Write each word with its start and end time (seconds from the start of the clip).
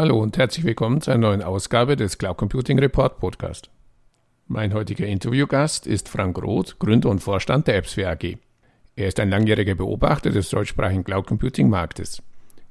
Hallo 0.00 0.18
und 0.18 0.38
herzlich 0.38 0.64
willkommen 0.64 1.02
zu 1.02 1.10
einer 1.10 1.28
neuen 1.28 1.42
Ausgabe 1.42 1.94
des 1.94 2.16
Cloud 2.16 2.38
Computing 2.38 2.78
Report 2.78 3.18
Podcast. 3.18 3.68
Mein 4.46 4.72
heutiger 4.72 5.06
Interviewgast 5.06 5.86
ist 5.86 6.08
Frank 6.08 6.42
Roth, 6.42 6.78
Gründer 6.78 7.10
und 7.10 7.18
Vorstand 7.18 7.66
der 7.66 7.76
AppsWare 7.76 8.12
AG. 8.12 8.38
Er 8.96 9.08
ist 9.08 9.20
ein 9.20 9.28
langjähriger 9.28 9.74
Beobachter 9.74 10.30
des 10.30 10.48
deutschsprachigen 10.48 11.04
Cloud 11.04 11.26
Computing 11.26 11.68
Marktes. 11.68 12.22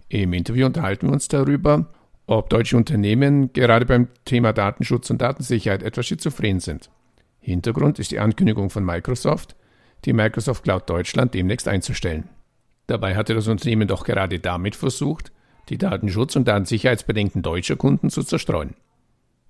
Im 0.08 0.34
Interview 0.34 0.66
unterhalten 0.66 1.06
wir 1.06 1.14
uns 1.14 1.28
darüber, 1.28 1.94
ob 2.26 2.50
deutsche 2.50 2.76
Unternehmen 2.76 3.54
gerade 3.54 3.86
beim 3.86 4.08
Thema 4.26 4.52
Datenschutz 4.52 5.12
und 5.12 5.22
Datensicherheit 5.22 5.84
etwas 5.84 6.08
schizophren 6.08 6.60
sind. 6.60 6.90
Hintergrund 7.42 8.00
ist 8.00 8.10
die 8.10 8.18
Ankündigung 8.18 8.72
von 8.72 8.84
Microsoft, 8.84 9.56
die 10.06 10.14
Microsoft 10.14 10.64
Cloud 10.64 10.90
Deutschland 10.90 11.36
demnächst 11.36 11.68
einzustellen. 11.68 12.28
Dabei 12.88 13.16
hatte 13.16 13.36
das 13.36 13.48
Unternehmen 13.48 13.88
doch 13.88 14.04
gerade 14.04 14.40
damit 14.40 14.76
versucht, 14.76 15.32
die 15.70 15.78
Datenschutz- 15.78 16.36
und 16.36 16.48
Datensicherheitsbedenken 16.48 17.42
deutscher 17.42 17.76
Kunden 17.76 18.10
zu 18.10 18.24
zerstreuen. 18.24 18.76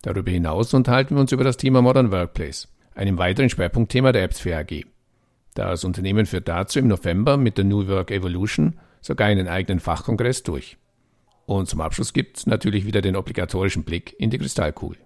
Darüber 0.02 0.32
hinaus 0.32 0.74
unterhalten 0.74 1.16
wir 1.16 1.22
uns 1.22 1.32
über 1.32 1.44
das 1.44 1.58
Thema 1.58 1.82
Modern 1.82 2.12
Workplace, 2.12 2.68
einem 2.96 3.18
weiteren 3.18 3.50
Schwerpunktthema 3.50 4.12
der 4.12 4.26
AppsFair 4.26 4.60
AG. 4.60 4.86
Das 5.56 5.84
Unternehmen 5.84 6.26
führt 6.26 6.48
dazu 6.48 6.80
im 6.80 6.88
November 6.88 7.38
mit 7.38 7.58
der 7.58 7.66
New 7.66 7.88
Work 7.88 8.12
Evolution 8.12 8.80
sogar 9.02 9.28
einen 9.28 9.48
eigenen 9.48 9.80
Fachkongress 9.80 10.44
durch. 10.44 10.78
Und 11.46 11.68
zum 11.68 11.82
Abschluss 11.82 12.14
gibt 12.14 12.38
es 12.38 12.46
natürlich 12.46 12.86
wieder 12.86 13.02
den 13.02 13.16
obligatorischen 13.16 13.84
Blick 13.84 14.16
in 14.20 14.30
die 14.30 14.38
Kristallkugel. 14.38 14.98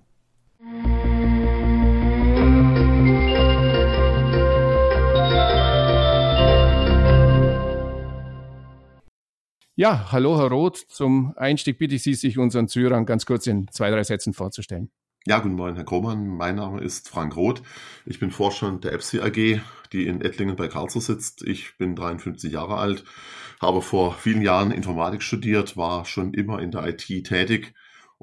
Ja, 9.76 10.12
hallo 10.12 10.38
Herr 10.38 10.49
Roth. 10.49 10.77
Zum 10.88 11.34
Einstieg 11.35 11.79
bitte 11.79 11.96
ich 11.96 12.04
Sie, 12.04 12.13
sich 12.13 12.38
unseren 12.38 12.68
Zuhörern 12.68 13.07
ganz 13.07 13.26
kurz 13.26 13.48
in 13.48 13.68
zwei, 13.71 13.90
drei 13.90 14.04
Sätzen 14.04 14.34
vorzustellen. 14.34 14.91
Ja, 15.26 15.40
guten 15.40 15.55
Morgen, 15.55 15.76
Herr 15.76 15.84
Krohmann. 15.84 16.27
Mein 16.27 16.57
Name 16.57 16.80
ist 16.80 17.10
Frank 17.10 17.35
Roth. 17.35 17.63
Ich 18.05 18.20
bin 18.20 18.30
Vorstand 18.30 18.84
der 18.84 18.93
EPSI 18.93 19.21
AG, 19.21 19.62
die 19.91 20.05
in 20.05 20.21
Ettlingen 20.21 20.55
bei 20.55 20.68
Karlsruhe 20.68 21.02
sitzt. 21.02 21.41
Ich 21.41 21.76
bin 21.80 21.96
53 21.96 22.54
Jahre 22.54 22.77
alt, 22.77 23.04
habe 23.60 23.82
vor 23.82 24.13
vielen 24.13 24.43
Jahren 24.43 24.70
Informatik 24.70 25.24
studiert, 25.24 25.76
war 25.76 26.05
schon 26.05 26.35
immer 26.35 26.62
in 26.62 26.70
der 26.70 26.85
IT 26.85 27.08
tätig 27.24 27.74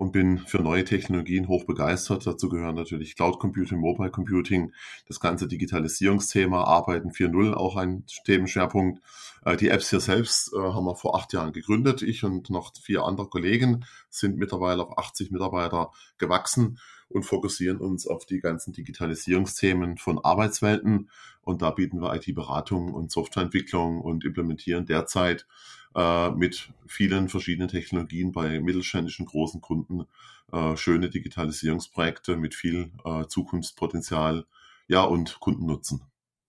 und 0.01 0.13
bin 0.13 0.39
für 0.39 0.63
neue 0.63 0.87
Technologien 0.87 1.47
hoch 1.47 1.65
begeistert. 1.65 2.27
Dazu 2.27 2.49
gehören 2.49 2.75
natürlich 2.75 3.17
Cloud 3.17 3.39
Computing, 3.39 3.79
Mobile 3.79 4.11
Computing, 4.11 4.73
das 5.07 5.21
ganze 5.21 5.47
Digitalisierungsthema, 5.47 6.65
Arbeiten 6.65 7.11
4.0 7.11 7.53
auch 7.53 7.77
ein 7.77 8.05
Themenschwerpunkt. 8.25 9.03
Äh, 9.45 9.59
die 9.59 9.69
Apps 9.69 9.91
hier 9.91 10.01
selbst 10.01 10.55
äh, 10.55 10.59
haben 10.59 10.87
wir 10.87 10.97
vor 10.97 11.17
acht 11.17 11.35
Jahren 11.35 11.53
gegründet. 11.53 12.01
Ich 12.01 12.25
und 12.25 12.49
noch 12.49 12.73
vier 12.83 13.05
andere 13.05 13.29
Kollegen 13.29 13.85
sind 14.09 14.39
mittlerweile 14.39 14.85
auf 14.85 14.97
80 14.97 15.33
Mitarbeiter 15.33 15.91
gewachsen 16.17 16.79
und 17.11 17.25
fokussieren 17.25 17.77
uns 17.77 18.07
auf 18.07 18.25
die 18.25 18.41
ganzen 18.41 18.73
Digitalisierungsthemen 18.73 19.99
von 19.99 20.19
Arbeitswelten. 20.19 21.11
Und 21.43 21.61
da 21.61 21.73
bieten 21.73 22.01
wir 22.01 22.15
IT-Beratung 22.15 22.95
und 22.95 23.13
Softwareentwicklung 23.13 24.01
und 24.01 24.25
implementieren 24.25 24.87
derzeit 24.87 25.47
äh, 25.95 26.31
mit 26.31 26.71
vielen 26.87 27.29
verschiedenen 27.29 27.69
Technologien 27.69 28.33
bei 28.33 28.61
mittelständischen 28.61 29.27
großen 29.27 29.61
Kunden 29.61 30.07
äh, 30.53 30.77
schöne 30.77 31.11
Digitalisierungsprojekte 31.11 32.37
mit 32.37 32.55
viel 32.55 32.91
äh, 33.05 33.27
Zukunftspotenzial 33.27 34.45
ja, 34.89 35.03
und 35.03 35.39
Kundennutzen. 35.41 36.03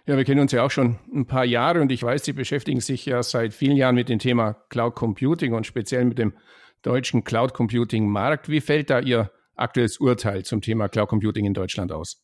Ja, 0.07 0.17
wir 0.17 0.25
kennen 0.25 0.41
uns 0.41 0.51
ja 0.51 0.63
auch 0.63 0.71
schon 0.71 0.97
ein 1.13 1.27
paar 1.27 1.45
Jahre 1.45 1.81
und 1.81 1.91
ich 1.91 2.01
weiß, 2.01 2.25
Sie 2.25 2.33
beschäftigen 2.33 2.81
sich 2.81 3.05
ja 3.05 3.21
seit 3.21 3.53
vielen 3.53 3.77
Jahren 3.77 3.95
mit 3.95 4.09
dem 4.09 4.19
Thema 4.19 4.53
Cloud 4.69 4.95
Computing 4.95 5.53
und 5.53 5.67
speziell 5.67 6.05
mit 6.05 6.17
dem 6.17 6.33
deutschen 6.81 7.23
Cloud 7.23 7.53
Computing 7.53 8.09
Markt. 8.09 8.49
Wie 8.49 8.61
fällt 8.61 8.89
da 8.89 8.99
Ihr 8.99 9.31
aktuelles 9.55 9.99
Urteil 9.99 10.43
zum 10.43 10.61
Thema 10.61 10.89
Cloud 10.89 11.09
Computing 11.09 11.45
in 11.45 11.53
Deutschland 11.53 11.91
aus? 11.91 12.23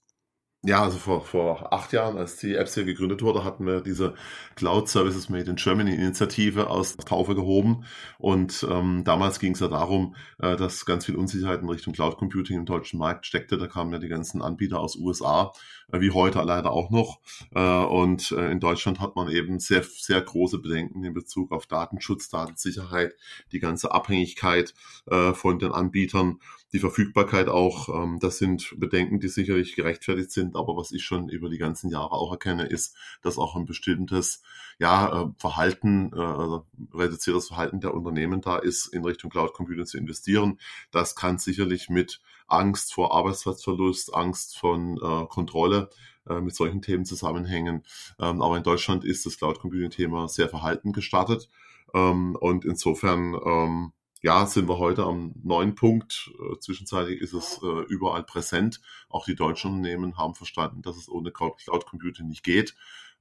Ja, 0.63 0.81
also 0.81 0.97
vor, 0.97 1.21
vor 1.23 1.71
acht 1.71 1.93
Jahren, 1.93 2.17
als 2.17 2.37
die 2.37 2.55
Apps 2.55 2.73
hier 2.73 2.83
gegründet 2.83 3.21
wurde, 3.21 3.43
hatten 3.43 3.67
wir 3.67 3.79
diese 3.79 4.15
Cloud 4.55 4.89
Services 4.89 5.29
Made 5.29 5.51
in 5.51 5.55
Germany 5.55 5.93
Initiative 5.93 6.67
aus 6.67 6.97
der 6.97 7.05
Taufe 7.05 7.35
gehoben. 7.35 7.85
Und 8.17 8.65
ähm, 8.67 9.03
damals 9.03 9.39
ging 9.39 9.53
es 9.53 9.59
ja 9.59 9.67
darum, 9.67 10.15
äh, 10.39 10.55
dass 10.55 10.87
ganz 10.87 11.05
viel 11.05 11.15
Unsicherheit 11.15 11.61
in 11.61 11.69
Richtung 11.69 11.93
Cloud 11.93 12.17
Computing 12.17 12.57
im 12.57 12.65
deutschen 12.65 12.97
Markt 12.97 13.27
steckte. 13.27 13.59
Da 13.59 13.67
kamen 13.67 13.93
ja 13.93 13.99
die 13.99 14.07
ganzen 14.07 14.41
Anbieter 14.41 14.79
aus 14.79 14.95
USA, 14.95 15.53
äh, 15.91 15.99
wie 15.99 16.09
heute 16.09 16.41
leider 16.41 16.71
auch 16.71 16.89
noch. 16.89 17.19
Äh, 17.53 17.61
und 17.61 18.31
äh, 18.31 18.51
in 18.51 18.59
Deutschland 18.59 18.99
hat 18.99 19.15
man 19.15 19.29
eben 19.29 19.59
sehr, 19.59 19.83
sehr 19.83 20.21
große 20.21 20.57
Bedenken 20.57 21.03
in 21.03 21.13
Bezug 21.13 21.51
auf 21.51 21.67
Datenschutz, 21.67 22.29
Datensicherheit, 22.29 23.15
die 23.51 23.59
ganze 23.59 23.91
Abhängigkeit 23.91 24.73
äh, 25.05 25.33
von 25.33 25.59
den 25.59 25.71
Anbietern 25.71 26.39
die 26.73 26.79
Verfügbarkeit 26.79 27.47
auch, 27.47 27.89
ähm, 27.89 28.19
das 28.19 28.37
sind 28.37 28.75
Bedenken, 28.77 29.19
die 29.19 29.29
sicherlich 29.29 29.75
gerechtfertigt 29.75 30.31
sind, 30.31 30.46
aber 30.55 30.77
was 30.77 30.91
ich 30.91 31.03
schon 31.03 31.29
über 31.29 31.49
die 31.49 31.57
ganzen 31.57 31.89
Jahre 31.89 32.11
auch 32.11 32.31
erkenne, 32.31 32.65
ist, 32.65 32.95
dass 33.21 33.37
auch 33.37 33.55
ein 33.55 33.65
bestimmtes 33.65 34.43
ja, 34.79 35.23
äh, 35.23 35.27
Verhalten, 35.37 36.11
äh, 36.13 36.95
reduziertes 36.95 37.47
Verhalten 37.47 37.79
der 37.79 37.93
Unternehmen 37.93 38.41
da 38.41 38.57
ist, 38.57 38.87
in 38.87 39.03
Richtung 39.03 39.29
Cloud 39.29 39.53
Computing 39.53 39.85
zu 39.85 39.97
investieren. 39.97 40.59
Das 40.91 41.15
kann 41.15 41.37
sicherlich 41.39 41.89
mit 41.89 42.21
Angst 42.47 42.93
vor 42.93 43.13
Arbeitsplatzverlust, 43.13 44.13
Angst 44.13 44.57
von 44.57 44.97
äh, 44.97 45.25
Kontrolle 45.27 45.89
äh, 46.27 46.39
mit 46.39 46.55
solchen 46.55 46.81
Themen 46.81 47.05
zusammenhängen. 47.05 47.83
Ähm, 48.19 48.41
aber 48.41 48.57
in 48.57 48.63
Deutschland 48.63 49.03
ist 49.03 49.25
das 49.25 49.37
Cloud 49.37 49.59
Computing 49.59 49.89
Thema 49.89 50.27
sehr 50.27 50.49
verhalten 50.49 50.93
gestartet. 50.93 51.49
Ähm, 51.93 52.35
und 52.39 52.65
insofern 52.65 53.35
ähm, 53.45 53.93
ja, 54.21 54.45
sind 54.45 54.67
wir 54.67 54.77
heute 54.77 55.03
am 55.03 55.33
neuen 55.43 55.75
Punkt. 55.75 56.31
Äh, 56.39 56.59
zwischenzeitlich 56.59 57.21
ist 57.21 57.33
es 57.33 57.59
äh, 57.61 57.83
überall 57.87 58.23
präsent. 58.23 58.81
Auch 59.09 59.25
die 59.25 59.35
deutschen 59.35 59.71
Unternehmen 59.71 60.17
haben 60.17 60.35
verstanden, 60.35 60.81
dass 60.81 60.97
es 60.97 61.09
ohne 61.09 61.31
Cloud 61.31 61.85
Computing 61.85 62.27
nicht 62.27 62.43
geht. 62.43 62.75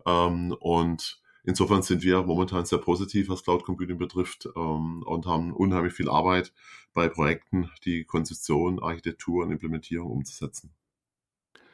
Ähm, 0.07 0.57
und 0.59 1.21
insofern 1.45 1.83
sind 1.83 2.03
wir 2.03 2.23
momentan 2.23 2.65
sehr 2.65 2.79
positiv, 2.79 3.29
was 3.29 3.45
Cloud 3.45 3.65
Computing 3.65 3.99
betrifft 3.99 4.49
ähm, 4.57 5.03
und 5.05 5.27
haben 5.27 5.53
unheimlich 5.53 5.93
viel 5.93 6.09
Arbeit 6.09 6.53
bei 6.95 7.09
Projekten, 7.09 7.71
die 7.85 8.05
Konzeption, 8.05 8.83
Architektur 8.83 9.45
und 9.45 9.53
Implementierung 9.53 10.11
umzusetzen. 10.11 10.75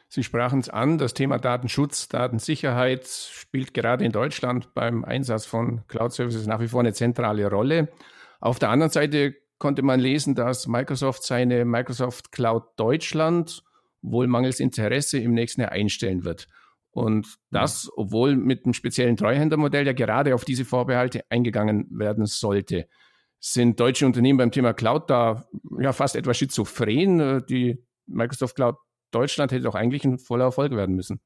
Sie 0.09 0.23
sprachen 0.23 0.61
es 0.61 0.69
an, 0.69 0.99
das 0.99 1.15
Thema 1.15 1.39
Datenschutz, 1.39 2.07
Datensicherheit 2.07 3.07
spielt 3.07 3.73
gerade 3.73 4.05
in 4.05 4.13
Deutschland 4.13 4.75
beim 4.75 5.07
Einsatz 5.07 5.47
von 5.47 5.87
Cloud 5.89 6.13
Services 6.13 6.47
nach 6.47 6.61
wie 6.61 6.69
vor 6.69 6.81
eine 6.81 6.93
zentrale 6.93 7.49
Rolle. 7.49 7.89
Auf 8.43 8.59
der 8.59 8.71
anderen 8.71 8.91
Seite 8.91 9.37
konnte 9.59 9.83
man 9.83 10.01
lesen, 10.01 10.35
dass 10.35 10.67
Microsoft 10.67 11.23
seine 11.23 11.65
Microsoft 11.65 12.33
Cloud 12.33 12.65
Deutschland 12.77 13.63
wohl 14.01 14.27
mangels 14.27 14.59
Interesse 14.59 15.21
im 15.21 15.33
nächsten 15.33 15.61
Jahr 15.61 15.71
einstellen 15.71 16.25
wird. 16.25 16.49
Und 16.91 17.39
das, 17.53 17.89
obwohl 17.95 18.35
mit 18.35 18.65
einem 18.65 18.75
speziellen 18.75 19.17
Treuhändermodell 19.17 19.87
ja 19.87 19.93
gerade 19.93 20.35
auf 20.35 20.45
diese 20.45 20.65
Vorbehalte 20.65 21.25
eingegangen 21.31 21.87
werden 21.93 22.27
sollte. 22.27 22.89
Sind 23.39 23.79
deutsche 23.79 24.07
Unternehmen 24.07 24.39
beim 24.39 24.51
Thema 24.51 24.75
Cloud 24.75 25.09
da 25.09 25.47
ja 25.79 25.93
fast 25.93 26.17
etwas 26.17 26.37
schizophren? 26.37 27.47
Die 27.47 27.81
Microsoft 28.07 28.57
Cloud 28.57 28.75
Deutschland 29.13 29.53
hätte 29.53 29.63
doch 29.63 29.77
eigentlich 29.77 30.05
ein 30.05 30.19
voller 30.19 30.47
Erfolg 30.47 30.73
werden 30.73 30.97
müssen. 30.97 31.21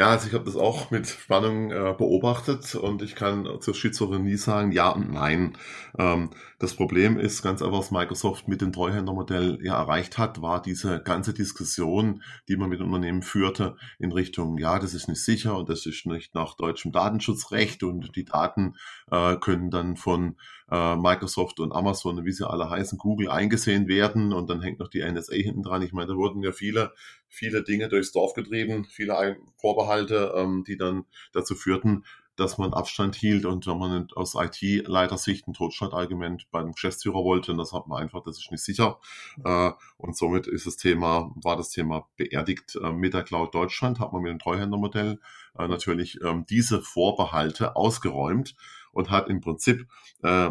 Ja, 0.00 0.12
also 0.12 0.28
ich 0.28 0.32
habe 0.32 0.46
das 0.46 0.56
auch 0.56 0.90
mit 0.90 1.06
Spannung 1.06 1.70
äh, 1.72 1.94
beobachtet 1.94 2.74
und 2.74 3.02
ich 3.02 3.14
kann 3.14 3.46
zur 3.60 3.74
Schizophrenie 3.74 4.36
sagen, 4.36 4.72
ja 4.72 4.88
und 4.88 5.12
nein. 5.12 5.58
Ähm, 5.98 6.30
das 6.58 6.72
Problem 6.72 7.18
ist 7.18 7.42
ganz 7.42 7.60
einfach, 7.60 7.80
was 7.80 7.90
Microsoft 7.90 8.48
mit 8.48 8.62
dem 8.62 8.72
Treuhändermodell 8.72 9.58
ja 9.62 9.78
erreicht 9.78 10.16
hat, 10.16 10.40
war 10.40 10.62
diese 10.62 11.02
ganze 11.02 11.34
Diskussion, 11.34 12.22
die 12.48 12.56
man 12.56 12.70
mit 12.70 12.80
Unternehmen 12.80 13.20
führte, 13.20 13.76
in 13.98 14.10
Richtung, 14.10 14.56
ja, 14.56 14.78
das 14.78 14.94
ist 14.94 15.06
nicht 15.08 15.22
sicher 15.22 15.54
und 15.58 15.68
das 15.68 15.84
ist 15.84 16.06
nicht 16.06 16.34
nach 16.34 16.54
deutschem 16.54 16.92
Datenschutzrecht 16.92 17.82
und 17.82 18.16
die 18.16 18.24
Daten 18.24 18.76
äh, 19.10 19.36
können 19.36 19.70
dann 19.70 19.96
von 19.96 20.36
äh, 20.70 20.96
Microsoft 20.96 21.60
und 21.60 21.72
Amazon, 21.72 22.24
wie 22.24 22.32
sie 22.32 22.48
alle 22.48 22.70
heißen, 22.70 22.96
Google 22.96 23.28
eingesehen 23.28 23.88
werden 23.88 24.32
und 24.32 24.48
dann 24.48 24.62
hängt 24.62 24.78
noch 24.78 24.88
die 24.88 25.02
NSA 25.02 25.34
hinten 25.34 25.62
dran. 25.62 25.82
Ich 25.82 25.92
meine, 25.92 26.08
da 26.08 26.14
wurden 26.14 26.42
ja 26.42 26.52
viele, 26.52 26.92
viele 27.28 27.62
Dinge 27.62 27.88
durchs 27.88 28.12
Dorf 28.12 28.34
getrieben, 28.34 28.84
viele 28.84 29.36
Vorbehalte, 29.56 29.89
ähm, 30.36 30.64
die 30.66 30.76
dann 30.76 31.04
dazu 31.32 31.54
führten, 31.54 32.04
dass 32.40 32.56
man 32.56 32.72
Abstand 32.72 33.16
hielt 33.16 33.44
und 33.44 33.66
wenn 33.66 33.78
man 33.78 34.08
aus 34.14 34.34
IT-Leitersicht 34.34 35.46
ein 35.46 35.52
Totschlagargument 35.52 36.50
bei 36.50 36.60
einem 36.60 36.72
Geschäftsführer 36.72 37.22
wollte, 37.22 37.54
das 37.54 37.72
hat 37.72 37.86
man 37.86 38.02
einfach, 38.02 38.22
das 38.22 38.38
ist 38.38 38.50
nicht 38.50 38.64
sicher. 38.64 38.98
Äh, 39.44 39.72
und 39.98 40.16
somit 40.16 40.46
ist 40.46 40.66
das 40.66 40.76
Thema, 40.76 41.30
war 41.34 41.56
das 41.56 41.70
Thema 41.70 42.08
beerdigt 42.16 42.76
äh, 42.82 42.92
mit 42.92 43.12
der 43.12 43.24
Cloud 43.24 43.54
Deutschland, 43.54 44.00
hat 44.00 44.12
man 44.12 44.22
mit 44.22 44.30
dem 44.30 44.38
Treuhändermodell 44.38 45.20
äh, 45.60 45.68
natürlich 45.68 46.20
ähm, 46.22 46.44
diese 46.48 46.82
Vorbehalte 46.82 47.76
ausgeräumt 47.76 48.54
und 48.92 49.10
hat 49.10 49.28
im 49.28 49.40
Prinzip 49.40 49.86
äh, 50.22 50.50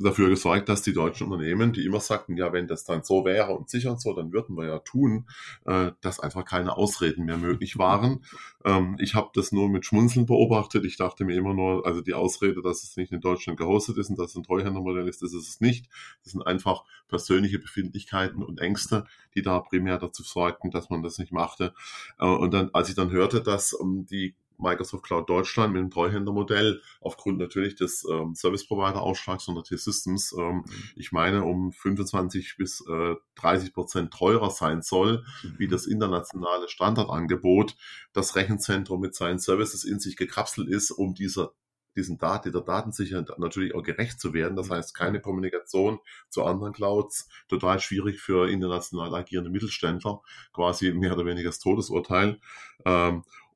dafür 0.00 0.28
gesorgt, 0.28 0.68
dass 0.68 0.82
die 0.82 0.92
deutschen 0.92 1.30
Unternehmen, 1.30 1.72
die 1.72 1.84
immer 1.84 2.00
sagten, 2.00 2.36
ja, 2.36 2.52
wenn 2.52 2.66
das 2.66 2.84
dann 2.84 3.02
so 3.04 3.24
wäre 3.24 3.52
und 3.52 3.68
sicher 3.68 3.90
und 3.92 4.00
so, 4.00 4.12
dann 4.14 4.32
würden 4.32 4.56
wir 4.56 4.66
ja 4.66 4.78
tun, 4.78 5.26
äh, 5.66 5.92
dass 6.00 6.20
einfach 6.20 6.44
keine 6.44 6.76
Ausreden 6.76 7.24
mehr 7.24 7.36
möglich 7.36 7.78
waren. 7.78 8.24
Ähm, 8.64 8.96
ich 8.98 9.14
habe 9.14 9.30
das 9.34 9.52
nur 9.52 9.68
mit 9.68 9.84
Schmunzeln 9.84 10.26
beobachtet. 10.26 10.84
Ich 10.84 10.96
dachte 10.96 11.24
mir 11.24 11.36
immer 11.36 11.54
nur, 11.54 11.86
also 11.86 12.00
die 12.00 12.14
Ausrede, 12.14 12.62
dass 12.62 12.82
es 12.82 12.96
nicht 12.96 13.12
in 13.12 13.20
Deutschland 13.20 13.58
gehostet 13.58 13.98
ist 13.98 14.10
und 14.10 14.18
dass 14.18 14.30
es 14.30 14.36
ein 14.36 14.44
Treuhändermodell 14.44 15.06
ist, 15.08 15.22
das 15.22 15.34
ist 15.34 15.48
es 15.48 15.60
nicht. 15.60 15.88
Das 16.22 16.32
sind 16.32 16.42
einfach 16.46 16.84
persönliche 17.08 17.58
Befindlichkeiten 17.58 18.42
und 18.42 18.60
Ängste, 18.60 19.04
die 19.34 19.42
da 19.42 19.60
primär 19.60 19.98
dazu 19.98 20.22
sorgten, 20.22 20.70
dass 20.70 20.90
man 20.90 21.02
das 21.02 21.18
nicht 21.18 21.32
machte. 21.32 21.74
Äh, 22.18 22.26
und 22.26 22.52
dann, 22.54 22.70
als 22.72 22.88
ich 22.88 22.94
dann 22.94 23.10
hörte, 23.10 23.42
dass 23.42 23.76
ähm, 23.80 24.06
die 24.06 24.34
Microsoft 24.58 25.04
Cloud 25.04 25.28
Deutschland 25.28 25.72
mit 25.72 25.82
dem 25.82 25.90
Treuhändermodell 25.90 26.80
aufgrund 27.00 27.38
natürlich 27.38 27.74
des 27.74 28.06
ähm, 28.10 28.34
Service 28.34 28.66
Provider 28.66 29.02
Ausschlags 29.02 29.44
von 29.44 29.54
der 29.54 29.64
T-Systems, 29.64 30.34
ähm, 30.38 30.56
mhm. 30.56 30.64
ich 30.96 31.12
meine, 31.12 31.44
um 31.44 31.72
25 31.72 32.56
bis 32.56 32.84
äh, 32.88 33.14
30 33.36 33.72
Prozent 33.72 34.12
teurer 34.12 34.50
sein 34.50 34.82
soll, 34.82 35.24
mhm. 35.42 35.54
wie 35.58 35.68
das 35.68 35.86
internationale 35.86 36.68
Standardangebot, 36.68 37.76
das 38.12 38.36
Rechenzentrum 38.36 39.00
mit 39.00 39.14
seinen 39.14 39.38
Services 39.38 39.84
in 39.84 40.00
sich 40.00 40.16
gekapselt 40.16 40.68
ist, 40.68 40.90
um 40.90 41.14
dieser 41.14 41.52
diesen 41.96 42.18
Daten, 42.18 42.52
der 42.52 42.60
Datensicherheit 42.60 43.30
natürlich 43.38 43.74
auch 43.74 43.82
gerecht 43.82 44.20
zu 44.20 44.34
werden. 44.34 44.56
Das 44.56 44.68
mhm. 44.68 44.74
heißt, 44.74 44.94
keine 44.94 45.20
Kommunikation 45.20 46.00
zu 46.28 46.44
anderen 46.44 46.72
Clouds, 46.72 47.28
total 47.48 47.80
schwierig 47.80 48.20
für 48.20 48.48
international 48.48 49.14
agierende 49.14 49.50
Mittelständler, 49.50 50.20
quasi 50.52 50.92
mehr 50.92 51.14
oder 51.14 51.26
weniger 51.26 51.50
das 51.50 51.60
Todesurteil. 51.60 52.40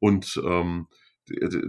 Und 0.01 0.41
ähm, 0.45 0.89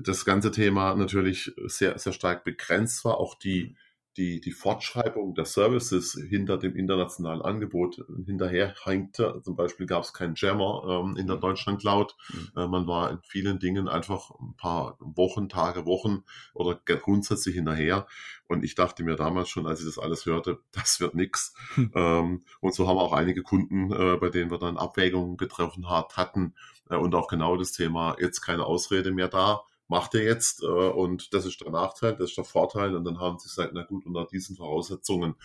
das 0.04 0.26
ganze 0.26 0.52
Thema 0.52 0.96
natürlich 0.96 1.54
sehr, 1.66 1.98
sehr 2.00 2.14
stark 2.14 2.44
begrenzt 2.44 3.04
war. 3.04 3.18
Auch 3.18 3.36
die, 3.36 3.76
die, 4.17 4.41
die 4.41 4.51
Fortschreibung 4.51 5.35
der 5.35 5.45
Services 5.45 6.19
hinter 6.29 6.57
dem 6.57 6.75
internationalen 6.75 7.41
Angebot 7.41 8.03
hinterher 8.25 8.73
hängte. 8.83 9.41
Zum 9.44 9.56
Beispiel 9.56 9.85
gab 9.85 10.03
es 10.03 10.13
keinen 10.13 10.33
Jammer 10.35 10.83
ähm, 10.88 11.15
in 11.15 11.27
der 11.27 11.38
mhm. 11.38 11.41
Deutschland 11.41 11.81
Cloud. 11.81 12.15
Mhm. 12.33 12.51
Äh, 12.56 12.67
man 12.67 12.88
war 12.88 13.11
in 13.11 13.19
vielen 13.23 13.59
Dingen 13.59 13.88
einfach 13.88 14.31
ein 14.39 14.56
paar 14.57 14.97
Wochen, 15.00 15.47
Tage, 15.47 15.85
Wochen 15.85 16.23
oder 16.53 16.75
grundsätzlich 16.75 17.56
hinterher. 17.56 18.07
Und 18.47 18.63
ich 18.63 18.75
dachte 18.75 19.03
mir 19.03 19.15
damals 19.15 19.50
schon, 19.50 19.67
als 19.67 19.79
ich 19.79 19.85
das 19.85 20.00
alles 20.00 20.25
hörte, 20.25 20.59
das 20.71 21.00
wird 21.00 21.15
nix. 21.15 21.53
Hm. 21.75 21.91
Ähm, 21.94 22.44
und 22.59 22.73
so 22.73 22.88
haben 22.88 22.97
auch 22.97 23.13
einige 23.13 23.44
Kunden, 23.44 23.91
äh, 23.91 24.17
bei 24.17 24.29
denen 24.29 24.51
wir 24.51 24.57
dann 24.57 24.77
Abwägungen 24.77 25.38
getroffen 25.38 25.89
hat, 25.89 26.17
hatten 26.17 26.56
äh, 26.89 26.95
und 26.95 27.13
auch 27.15 27.27
genau 27.27 27.57
das 27.57 27.71
Thema 27.71 28.15
jetzt 28.19 28.41
keine 28.41 28.65
Ausrede 28.65 29.11
mehr 29.11 29.27
da 29.27 29.63
macht 29.89 30.13
er 30.13 30.24
jetzt 30.24 30.63
äh, 30.63 30.68
und 30.68 31.33
das 31.33 31.45
ist 31.45 31.59
der 31.62 31.71
Nachteil, 31.71 32.15
das 32.15 32.30
ist 32.30 32.38
der 32.38 32.45
Vorteil 32.45 32.95
und 32.95 33.03
dann 33.03 33.19
haben 33.19 33.39
sie 33.39 33.50
gesagt, 33.50 33.71
na 33.74 33.83
gut, 33.83 34.06
unter 34.06 34.25
diesen 34.25 34.56
Voraussetzungen 34.56 35.36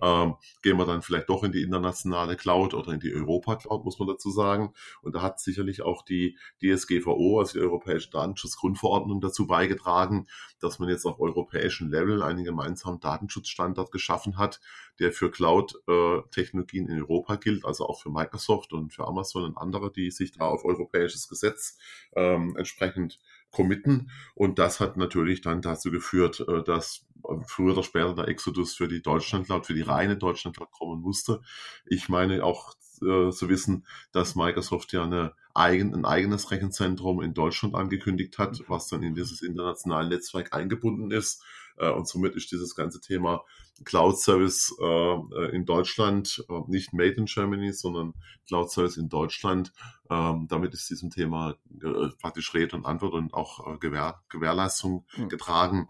ähm, 0.00 0.36
gehen 0.62 0.76
wir 0.76 0.84
dann 0.84 1.02
vielleicht 1.02 1.30
doch 1.30 1.42
in 1.42 1.52
die 1.52 1.62
internationale 1.62 2.36
Cloud 2.36 2.74
oder 2.74 2.92
in 2.92 3.00
die 3.00 3.14
Europa-Cloud, 3.14 3.84
muss 3.84 3.98
man 3.98 4.08
dazu 4.08 4.30
sagen. 4.30 4.74
Und 5.02 5.14
da 5.14 5.22
hat 5.22 5.40
sicherlich 5.40 5.82
auch 5.82 6.02
die 6.02 6.38
DSGVO, 6.62 7.40
also 7.40 7.54
die 7.54 7.64
Europäische 7.64 8.10
Datenschutzgrundverordnung, 8.10 9.22
dazu 9.22 9.46
beigetragen, 9.46 10.26
dass 10.60 10.78
man 10.78 10.90
jetzt 10.90 11.06
auf 11.06 11.18
europäischen 11.18 11.90
Level 11.90 12.22
einen 12.22 12.44
gemeinsamen 12.44 13.00
Datenschutzstandard 13.00 13.90
geschaffen 13.90 14.36
hat, 14.36 14.60
der 14.98 15.12
für 15.12 15.30
Cloud-Technologien 15.30 16.88
in 16.88 17.02
Europa 17.02 17.36
gilt, 17.36 17.64
also 17.64 17.86
auch 17.86 18.00
für 18.02 18.10
Microsoft 18.10 18.74
und 18.74 18.92
für 18.92 19.06
Amazon 19.06 19.44
und 19.44 19.56
andere, 19.56 19.90
die 19.90 20.10
sich 20.10 20.32
da 20.32 20.44
auf 20.44 20.64
europäisches 20.64 21.26
Gesetz 21.28 21.78
ähm, 22.14 22.54
entsprechend 22.56 23.18
committen. 23.54 24.10
Und 24.34 24.58
das 24.58 24.80
hat 24.80 24.96
natürlich 24.96 25.40
dann 25.40 25.62
dazu 25.62 25.90
geführt, 25.90 26.44
äh, 26.46 26.62
dass 26.62 27.06
früher 27.46 27.72
oder 27.72 27.82
später 27.82 28.14
der 28.14 28.28
Exodus 28.28 28.74
für 28.74 28.88
die 28.88 29.00
Deutschland 29.00 29.46
Cloud, 29.46 29.66
für 29.66 29.74
die 29.74 29.80
reine 29.80 30.16
Deutschland 30.16 30.56
Cloud 30.56 30.70
kommen 30.72 31.00
musste. 31.00 31.40
Ich 31.86 32.08
meine 32.08 32.44
auch 32.44 32.74
äh, 33.02 33.30
zu 33.30 33.48
wissen, 33.48 33.86
dass 34.12 34.34
Microsoft 34.34 34.92
ja 34.92 35.04
eine 35.04 35.32
eigen, 35.54 35.94
ein 35.94 36.04
eigenes 36.04 36.50
Rechenzentrum 36.50 37.22
in 37.22 37.34
Deutschland 37.34 37.74
angekündigt 37.74 38.38
hat, 38.38 38.60
mhm. 38.60 38.64
was 38.68 38.88
dann 38.88 39.02
in 39.02 39.14
dieses 39.14 39.40
internationale 39.42 40.08
Netzwerk 40.08 40.52
eingebunden 40.54 41.10
ist. 41.10 41.42
Äh, 41.78 41.90
und 41.90 42.06
somit 42.08 42.34
ist 42.34 42.52
dieses 42.52 42.74
ganze 42.74 43.00
Thema 43.00 43.44
Cloud 43.84 44.18
Service 44.18 44.74
äh, 44.80 45.54
in 45.54 45.64
Deutschland 45.64 46.44
äh, 46.48 46.60
nicht 46.68 46.92
made 46.92 47.14
in 47.14 47.26
Germany, 47.26 47.72
sondern 47.72 48.14
Cloud 48.46 48.70
Service 48.70 48.96
in 48.96 49.08
Deutschland. 49.08 49.72
Ähm, 50.10 50.46
damit 50.48 50.74
ist 50.74 50.88
diesem 50.90 51.10
Thema 51.10 51.56
äh, 51.82 52.08
praktisch 52.20 52.54
Rede 52.54 52.76
und 52.76 52.86
Antwort 52.86 53.14
und 53.14 53.34
auch 53.34 53.74
äh, 53.74 53.78
Gewähr, 53.78 54.22
Gewährleistung 54.28 55.06
mhm. 55.16 55.28
getragen. 55.28 55.88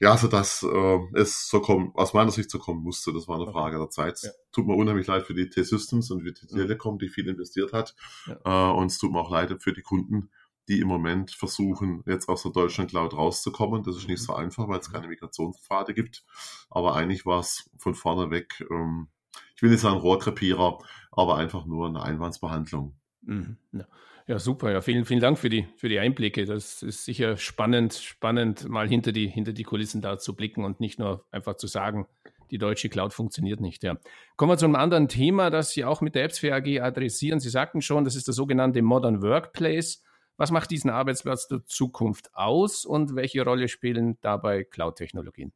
Ja, 0.00 0.12
also 0.12 0.28
dass 0.28 0.62
äh, 0.62 0.98
es 1.12 1.46
so 1.46 1.60
kommen, 1.60 1.92
aus 1.94 2.14
meiner 2.14 2.30
Sicht 2.30 2.50
so 2.50 2.58
kommen 2.58 2.82
musste, 2.82 3.12
das 3.12 3.28
war 3.28 3.36
eine 3.36 3.52
Frage 3.52 3.76
der 3.76 3.90
Zeit. 3.90 4.18
Ja. 4.22 4.30
Tut 4.50 4.66
mir 4.66 4.74
unheimlich 4.74 5.06
leid 5.06 5.26
für 5.26 5.34
die 5.34 5.50
T-Systems 5.50 6.10
und 6.10 6.22
für 6.22 6.32
die 6.32 6.46
Telekom, 6.46 6.98
die 6.98 7.10
viel 7.10 7.28
investiert 7.28 7.74
hat. 7.74 7.94
Ja. 8.26 8.70
Äh, 8.70 8.78
und 8.78 8.86
es 8.86 8.98
tut 8.98 9.12
mir 9.12 9.20
auch 9.20 9.30
leid 9.30 9.54
für 9.62 9.74
die 9.74 9.82
Kunden, 9.82 10.30
die 10.70 10.80
im 10.80 10.88
Moment 10.88 11.32
versuchen, 11.32 12.04
jetzt 12.06 12.28
aus 12.28 12.44
der 12.44 12.52
Deutschland 12.52 12.90
Cloud 12.90 13.14
rauszukommen. 13.14 13.82
Das 13.82 13.96
ist 13.96 14.08
nicht 14.08 14.20
mhm. 14.20 14.26
so 14.26 14.34
einfach, 14.34 14.68
weil 14.68 14.78
es 14.78 14.88
mhm. 14.88 14.92
keine 14.92 15.08
Migrationspfade 15.08 15.94
gibt. 15.94 16.24
Aber 16.70 16.94
eigentlich 16.94 17.26
war 17.26 17.40
es 17.40 17.68
von 17.76 17.94
vorne 17.94 18.30
weg, 18.30 18.64
ähm, 18.70 19.08
ich 19.56 19.62
will 19.62 19.70
nicht 19.70 19.80
sagen 19.80 19.98
Rohrkrepierer, 19.98 20.78
aber 21.10 21.36
einfach 21.36 21.66
nur 21.66 21.88
eine 21.88 22.02
Einwandsbehandlung. 22.02 22.94
Mhm. 23.22 23.56
Ja. 23.72 23.84
ja. 24.26 24.38
super. 24.38 24.70
Ja, 24.70 24.80
vielen, 24.80 25.04
vielen 25.04 25.20
Dank 25.20 25.38
für 25.38 25.50
die, 25.50 25.66
für 25.76 25.88
die 25.88 25.98
Einblicke. 25.98 26.44
Das 26.46 26.82
ist 26.82 27.04
sicher 27.04 27.36
spannend, 27.36 27.94
spannend, 27.94 28.68
mal 28.68 28.88
hinter 28.88 29.12
die, 29.12 29.26
hinter 29.26 29.52
die 29.52 29.64
Kulissen 29.64 30.00
da 30.00 30.18
zu 30.18 30.36
blicken 30.36 30.64
und 30.64 30.78
nicht 30.78 30.98
nur 30.98 31.26
einfach 31.32 31.56
zu 31.56 31.66
sagen, 31.66 32.06
die 32.52 32.58
deutsche 32.58 32.88
Cloud 32.88 33.12
funktioniert 33.12 33.60
nicht. 33.60 33.82
Ja. 33.82 33.96
Kommen 34.36 34.52
wir 34.52 34.56
zu 34.56 34.66
einem 34.66 34.76
anderen 34.76 35.08
Thema, 35.08 35.50
das 35.50 35.70
Sie 35.70 35.84
auch 35.84 36.00
mit 36.00 36.14
der 36.14 36.24
Apps 36.24 36.42
AG 36.44 36.80
adressieren. 36.80 37.40
Sie 37.40 37.50
sagten 37.50 37.82
schon, 37.82 38.04
das 38.04 38.16
ist 38.16 38.28
der 38.28 38.34
sogenannte 38.34 38.82
Modern 38.82 39.22
Workplace. 39.22 40.02
Was 40.40 40.50
macht 40.50 40.70
diesen 40.70 40.88
Arbeitsplatz 40.88 41.48
der 41.48 41.66
Zukunft 41.66 42.34
aus 42.34 42.86
und 42.86 43.14
welche 43.14 43.44
Rolle 43.44 43.68
spielen 43.68 44.16
dabei 44.22 44.64
Cloud-Technologien? 44.64 45.52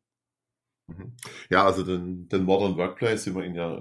Mhm. 0.87 1.13
Ja, 1.49 1.65
also 1.65 1.83
den, 1.83 2.29
den 2.29 2.45
Modern 2.45 2.77
Workplace, 2.77 3.25
wie 3.27 3.31
man 3.31 3.45
ihn 3.45 3.55
ja 3.55 3.81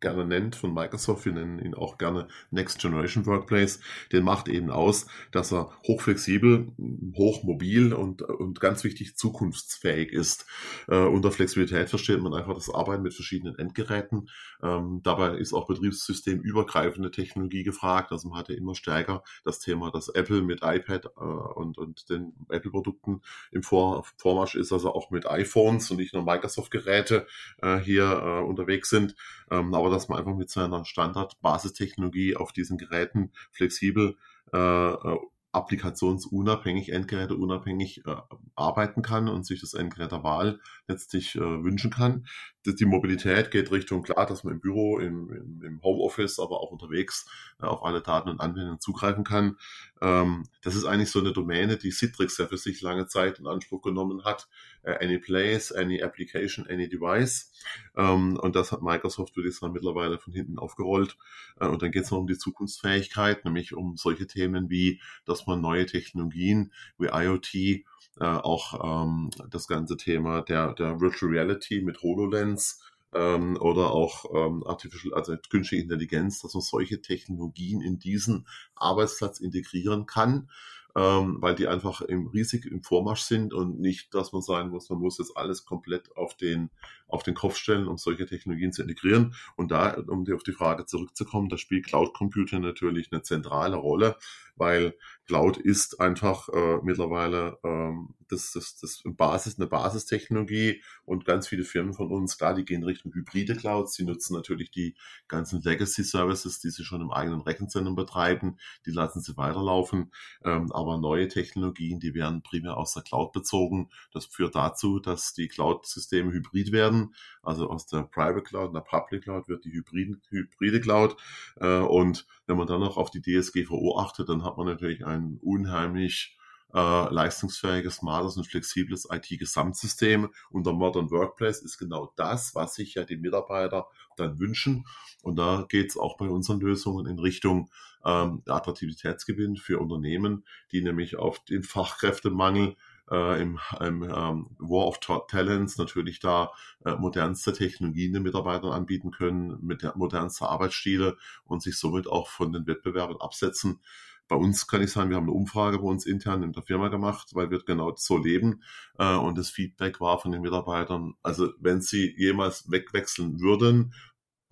gerne 0.00 0.24
nennt 0.24 0.56
von 0.56 0.72
Microsoft, 0.72 1.26
wir 1.26 1.32
nennen 1.32 1.58
ihn 1.58 1.74
auch 1.74 1.98
gerne 1.98 2.28
Next 2.50 2.80
Generation 2.80 3.26
Workplace, 3.26 3.78
den 4.10 4.24
macht 4.24 4.48
eben 4.48 4.70
aus, 4.70 5.06
dass 5.32 5.52
er 5.52 5.70
hochflexibel, 5.86 6.72
hochmobil 7.14 7.92
und, 7.92 8.22
und 8.22 8.58
ganz 8.58 8.84
wichtig 8.84 9.16
zukunftsfähig 9.16 10.12
ist. 10.12 10.46
Äh, 10.88 10.96
unter 10.96 11.30
Flexibilität 11.30 11.90
versteht 11.90 12.20
man 12.20 12.32
einfach 12.32 12.54
das 12.54 12.72
Arbeiten 12.72 13.02
mit 13.02 13.12
verschiedenen 13.12 13.58
Endgeräten. 13.58 14.30
Ähm, 14.62 15.00
dabei 15.02 15.36
ist 15.36 15.52
auch 15.52 15.66
betriebssystemübergreifende 15.66 17.10
Technologie 17.10 17.64
gefragt. 17.64 18.12
Also 18.12 18.28
man 18.30 18.38
hatte 18.38 18.54
immer 18.54 18.74
stärker 18.74 19.22
das 19.44 19.58
Thema, 19.58 19.90
dass 19.90 20.08
Apple 20.08 20.40
mit 20.40 20.60
iPad 20.62 21.04
äh, 21.04 21.20
und, 21.20 21.76
und 21.76 22.08
den 22.08 22.32
Apple-Produkten 22.48 23.20
im 23.50 23.62
Vor 23.62 24.04
Vormarsch 24.16 24.54
ist, 24.54 24.72
also 24.72 24.94
auch 24.94 25.10
mit 25.10 25.26
iPhones 25.26 25.81
Phones 25.82 25.90
und 25.90 25.96
nicht 25.98 26.14
nur 26.14 26.24
Microsoft-Geräte 26.24 27.26
äh, 27.60 27.78
hier 27.78 28.04
äh, 28.04 28.44
unterwegs 28.44 28.88
sind, 28.88 29.14
ähm, 29.50 29.74
aber 29.74 29.90
dass 29.90 30.08
man 30.08 30.18
einfach 30.18 30.36
mit 30.36 30.50
seiner 30.50 30.84
Standard-Basistechnologie 30.84 32.36
auf 32.36 32.52
diesen 32.52 32.78
Geräten 32.78 33.32
flexibel 33.50 34.16
äh, 34.52 34.58
äh 34.58 35.18
applikationsunabhängig, 35.54 36.92
Endgeräte 36.92 37.36
unabhängig 37.36 38.06
äh, 38.06 38.16
arbeiten 38.54 39.02
kann 39.02 39.28
und 39.28 39.44
sich 39.44 39.60
das 39.60 39.74
Endgerät 39.74 40.10
der 40.10 40.24
Wahl 40.24 40.60
letztlich 40.88 41.34
äh, 41.34 41.40
wünschen 41.40 41.90
kann. 41.90 42.26
Die 42.64 42.86
Mobilität 42.86 43.50
geht 43.50 43.70
Richtung 43.70 44.02
klar, 44.02 44.24
dass 44.24 44.44
man 44.44 44.54
im 44.54 44.60
Büro, 44.60 44.98
im, 44.98 45.30
im 45.30 45.51
Homeoffice, 45.82 46.38
aber 46.38 46.60
auch 46.60 46.70
unterwegs 46.70 47.28
äh, 47.60 47.66
auf 47.66 47.84
alle 47.84 48.00
Daten 48.00 48.30
und 48.30 48.40
Anwendungen 48.40 48.80
zugreifen 48.80 49.24
kann. 49.24 49.58
Ähm, 50.00 50.44
das 50.62 50.74
ist 50.74 50.84
eigentlich 50.86 51.10
so 51.10 51.20
eine 51.20 51.32
Domäne, 51.32 51.76
die 51.76 51.90
Citrix 51.90 52.38
ja 52.38 52.46
für 52.46 52.56
sich 52.56 52.80
lange 52.80 53.06
Zeit 53.06 53.38
in 53.38 53.46
Anspruch 53.46 53.82
genommen 53.82 54.24
hat. 54.24 54.48
Äh, 54.82 55.04
any 55.04 55.18
place, 55.18 55.72
any 55.72 56.02
application, 56.02 56.66
any 56.66 56.88
device. 56.88 57.52
Ähm, 57.94 58.38
und 58.38 58.56
das 58.56 58.72
hat 58.72 58.82
Microsoft, 58.82 59.36
würde 59.36 59.50
ich 59.50 59.56
sagen, 59.56 59.74
mittlerweile 59.74 60.18
von 60.18 60.32
hinten 60.32 60.58
aufgerollt. 60.58 61.18
Äh, 61.60 61.66
und 61.66 61.82
dann 61.82 61.90
geht 61.92 62.04
es 62.04 62.10
noch 62.10 62.18
um 62.18 62.26
die 62.26 62.38
Zukunftsfähigkeit, 62.38 63.44
nämlich 63.44 63.74
um 63.74 63.96
solche 63.96 64.26
Themen 64.26 64.70
wie 64.70 65.00
das 65.26 65.42
dass 65.42 65.46
man 65.46 65.60
neue 65.60 65.86
Technologien 65.86 66.72
wie 66.98 67.06
IoT, 67.06 67.54
äh, 67.54 67.84
auch 68.20 69.04
ähm, 69.04 69.30
das 69.50 69.66
ganze 69.66 69.96
Thema 69.96 70.42
der, 70.42 70.74
der 70.74 71.00
Virtual 71.00 71.32
Reality 71.32 71.80
mit 71.80 72.02
HoloLens 72.02 72.80
ähm, 73.14 73.56
oder 73.60 73.92
auch 73.92 74.24
ähm, 74.34 74.64
Artificial, 74.66 75.14
also 75.14 75.34
künstliche 75.50 75.82
Intelligenz, 75.84 76.40
dass 76.40 76.54
man 76.54 76.62
solche 76.62 77.00
Technologien 77.02 77.80
in 77.80 77.98
diesen 77.98 78.46
Arbeitsplatz 78.74 79.40
integrieren 79.40 80.06
kann. 80.06 80.48
ähm, 80.94 81.38
weil 81.40 81.54
die 81.54 81.68
einfach 81.68 82.02
im 82.02 82.26
riesig 82.28 82.66
im 82.66 82.82
Vormarsch 82.82 83.22
sind 83.22 83.54
und 83.54 83.80
nicht, 83.80 84.14
dass 84.14 84.32
man 84.32 84.42
sagen 84.42 84.70
muss, 84.70 84.90
man 84.90 84.98
muss 84.98 85.18
jetzt 85.18 85.36
alles 85.36 85.64
komplett 85.64 86.14
auf 86.16 86.36
den, 86.36 86.70
auf 87.12 87.22
den 87.22 87.34
Kopf 87.34 87.56
stellen, 87.56 87.88
um 87.88 87.98
solche 87.98 88.26
Technologien 88.26 88.72
zu 88.72 88.82
integrieren. 88.82 89.34
Und 89.56 89.70
da, 89.70 89.94
um 90.08 90.24
auf 90.32 90.42
die 90.42 90.52
Frage 90.52 90.86
zurückzukommen, 90.86 91.48
da 91.48 91.58
spielt 91.58 91.86
Cloud 91.86 92.14
Computing 92.14 92.60
natürlich 92.60 93.12
eine 93.12 93.22
zentrale 93.22 93.76
Rolle, 93.76 94.16
weil 94.56 94.94
Cloud 95.26 95.56
ist 95.56 96.00
einfach 96.00 96.48
äh, 96.48 96.78
mittlerweile 96.82 97.58
ähm, 97.64 98.14
das, 98.28 98.52
das, 98.52 98.76
das 98.76 99.02
Basis, 99.04 99.58
eine 99.58 99.66
Basistechnologie 99.66 100.82
und 101.04 101.24
ganz 101.24 101.48
viele 101.48 101.64
Firmen 101.64 101.94
von 101.94 102.10
uns, 102.10 102.38
klar, 102.38 102.54
die 102.54 102.64
gehen 102.64 102.82
Richtung 102.82 103.12
hybride 103.14 103.56
Clouds, 103.56 103.94
sie 103.94 104.04
nutzen 104.04 104.34
natürlich 104.34 104.70
die 104.70 104.94
ganzen 105.28 105.62
Legacy 105.62 106.04
Services, 106.04 106.60
die 106.60 106.70
sie 106.70 106.84
schon 106.84 107.00
im 107.00 107.10
eigenen 107.10 107.40
Rechenzentrum 107.40 107.94
betreiben, 107.94 108.58
die 108.86 108.90
lassen 108.90 109.20
sie 109.20 109.36
weiterlaufen, 109.36 110.12
ähm, 110.44 110.72
aber 110.72 110.98
neue 110.98 111.28
Technologien, 111.28 112.00
die 112.00 112.14
werden 112.14 112.42
primär 112.42 112.76
aus 112.76 112.94
der 112.94 113.02
Cloud 113.02 113.32
bezogen. 113.32 113.90
Das 114.12 114.26
führt 114.26 114.54
dazu, 114.54 114.98
dass 114.98 115.32
die 115.34 115.48
Cloud-Systeme 115.48 116.32
hybrid 116.32 116.72
werden, 116.72 117.01
also 117.42 117.70
aus 117.70 117.86
der 117.86 118.02
Private 118.02 118.42
Cloud 118.42 118.68
und 118.68 118.74
der 118.74 118.80
Public 118.80 119.24
Cloud 119.24 119.48
wird 119.48 119.64
die 119.64 119.72
hybride, 119.72 120.18
hybride 120.28 120.80
Cloud 120.80 121.16
äh, 121.56 121.78
und 121.78 122.26
wenn 122.46 122.56
man 122.56 122.66
dann 122.66 122.80
noch 122.80 122.96
auf 122.96 123.10
die 123.10 123.22
DSGVO 123.22 123.98
achtet, 123.98 124.28
dann 124.28 124.44
hat 124.44 124.56
man 124.56 124.66
natürlich 124.66 125.04
ein 125.06 125.38
unheimlich 125.42 126.36
äh, 126.74 127.12
leistungsfähiges, 127.12 127.96
smartes 127.96 128.36
und 128.36 128.46
flexibles 128.46 129.06
IT-Gesamtsystem. 129.10 130.30
Und 130.50 130.66
der 130.66 130.72
Modern 130.72 131.10
Workplace 131.10 131.60
ist 131.62 131.78
genau 131.78 132.12
das, 132.16 132.54
was 132.54 132.74
sich 132.74 132.94
ja 132.94 133.04
die 133.04 133.16
Mitarbeiter 133.16 133.88
dann 134.16 134.38
wünschen. 134.40 134.86
Und 135.22 135.36
da 135.36 135.66
geht 135.68 135.90
es 135.90 135.96
auch 135.96 136.16
bei 136.16 136.26
unseren 136.26 136.60
Lösungen 136.60 137.06
in 137.06 137.18
Richtung 137.18 137.70
ähm, 138.04 138.42
Attraktivitätsgewinn 138.46 139.56
für 139.56 139.80
Unternehmen, 139.80 140.44
die 140.72 140.82
nämlich 140.82 141.16
auf 141.16 141.44
den 141.44 141.62
Fachkräftemangel 141.62 142.76
äh, 143.10 143.40
im, 143.40 143.58
im 143.80 144.02
ähm, 144.02 144.56
War 144.58 144.86
of 144.86 144.98
Talents 145.28 145.76
natürlich 145.78 146.20
da 146.20 146.52
äh, 146.84 146.94
modernste 146.96 147.52
Technologien 147.52 148.12
den 148.12 148.22
Mitarbeitern 148.22 148.72
anbieten 148.72 149.10
können, 149.10 149.58
mit 149.62 149.82
der 149.82 149.96
modernste 149.96 150.48
Arbeitsstile 150.48 151.16
und 151.44 151.62
sich 151.62 151.78
somit 151.78 152.06
auch 152.06 152.28
von 152.28 152.52
den 152.52 152.66
Wettbewerben 152.66 153.20
absetzen. 153.20 153.80
Bei 154.28 154.36
uns 154.36 154.66
kann 154.66 154.82
ich 154.82 154.90
sagen, 154.90 155.10
wir 155.10 155.16
haben 155.16 155.24
eine 155.24 155.32
Umfrage 155.32 155.78
bei 155.78 155.84
uns 155.84 156.06
intern 156.06 156.42
in 156.42 156.52
der 156.52 156.62
Firma 156.62 156.88
gemacht, 156.88 157.30
weil 157.34 157.50
wir 157.50 157.58
genau 157.64 157.92
so 157.96 158.16
leben. 158.16 158.62
Äh, 158.98 159.14
und 159.16 159.36
das 159.36 159.50
Feedback 159.50 160.00
war 160.00 160.18
von 160.18 160.32
den 160.32 160.40
Mitarbeitern, 160.40 161.14
also 161.22 161.50
wenn 161.60 161.80
sie 161.80 162.14
jemals 162.16 162.70
wegwechseln 162.70 163.40
würden, 163.40 163.92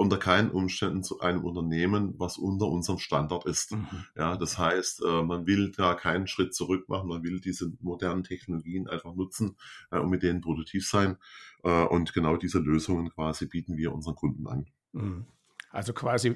unter 0.00 0.16
keinen 0.16 0.50
Umständen 0.50 1.02
zu 1.02 1.20
einem 1.20 1.44
Unternehmen, 1.44 2.14
was 2.16 2.38
unter 2.38 2.66
unserem 2.66 2.98
Standard 2.98 3.44
ist. 3.44 3.72
Mhm. 3.72 3.86
Ja, 4.16 4.38
das 4.38 4.56
heißt, 4.56 5.04
äh, 5.04 5.22
man 5.22 5.46
will 5.46 5.72
da 5.76 5.92
keinen 5.92 6.26
Schritt 6.26 6.54
zurück 6.54 6.88
machen, 6.88 7.10
man 7.10 7.22
will 7.22 7.38
diese 7.38 7.70
modernen 7.80 8.24
Technologien 8.24 8.88
einfach 8.88 9.14
nutzen 9.14 9.56
äh, 9.90 9.98
und 9.98 10.08
mit 10.08 10.22
denen 10.22 10.40
produktiv 10.40 10.88
sein. 10.88 11.18
Äh, 11.64 11.84
und 11.84 12.14
genau 12.14 12.38
diese 12.38 12.60
Lösungen 12.60 13.10
quasi 13.10 13.46
bieten 13.46 13.76
wir 13.76 13.92
unseren 13.92 14.14
Kunden 14.14 14.46
an. 14.46 14.66
Mhm. 14.92 15.26
Also 15.70 15.92
quasi 15.92 16.34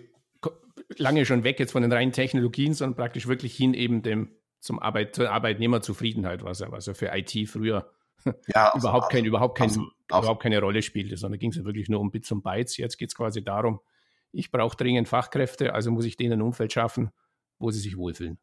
lange 0.99 1.25
schon 1.25 1.43
weg 1.43 1.59
jetzt 1.59 1.73
von 1.73 1.81
den 1.81 1.93
reinen 1.93 2.13
Technologien, 2.13 2.75
sondern 2.75 2.97
praktisch 2.97 3.27
wirklich 3.27 3.57
hin 3.57 3.73
eben 3.73 4.03
dem 4.03 4.29
zum 4.61 4.79
Arbeit, 4.79 5.15
zur 5.15 5.31
Arbeitnehmerzufriedenheit, 5.31 6.45
was 6.45 6.61
ja, 6.61 6.71
was 6.71 6.85
ja 6.85 6.93
für 6.93 7.11
IT 7.15 7.49
früher 7.49 7.91
ja, 8.55 8.69
also 8.73 8.89
überhaupt, 8.89 9.11
kein, 9.11 9.25
überhaupt, 9.25 9.59
kein, 9.59 9.71
überhaupt 10.09 10.43
keine 10.43 10.61
Rolle 10.61 10.83
spielte, 10.83 11.17
sondern 11.17 11.39
ging 11.39 11.51
es 11.51 11.57
ja 11.57 11.65
wirklich 11.65 11.89
nur 11.89 12.01
um 12.01 12.11
Bits 12.11 12.31
und 12.33 12.43
Bytes. 12.43 12.77
Jetzt 12.77 12.99
geht 12.99 13.09
es 13.09 13.15
quasi 13.15 13.43
darum, 13.43 13.81
ich 14.33 14.51
brauche 14.51 14.77
dringend 14.77 15.09
Fachkräfte, 15.09 15.75
also 15.75 15.91
muss 15.91 16.05
ich 16.05 16.17
denen 16.17 16.35
ein 16.35 16.43
Umfeld 16.43 16.73
schaffen, 16.73 17.11
wo 17.59 17.71
sie 17.71 17.81
sich 17.81 17.97
wohlfühlen. 17.97 18.39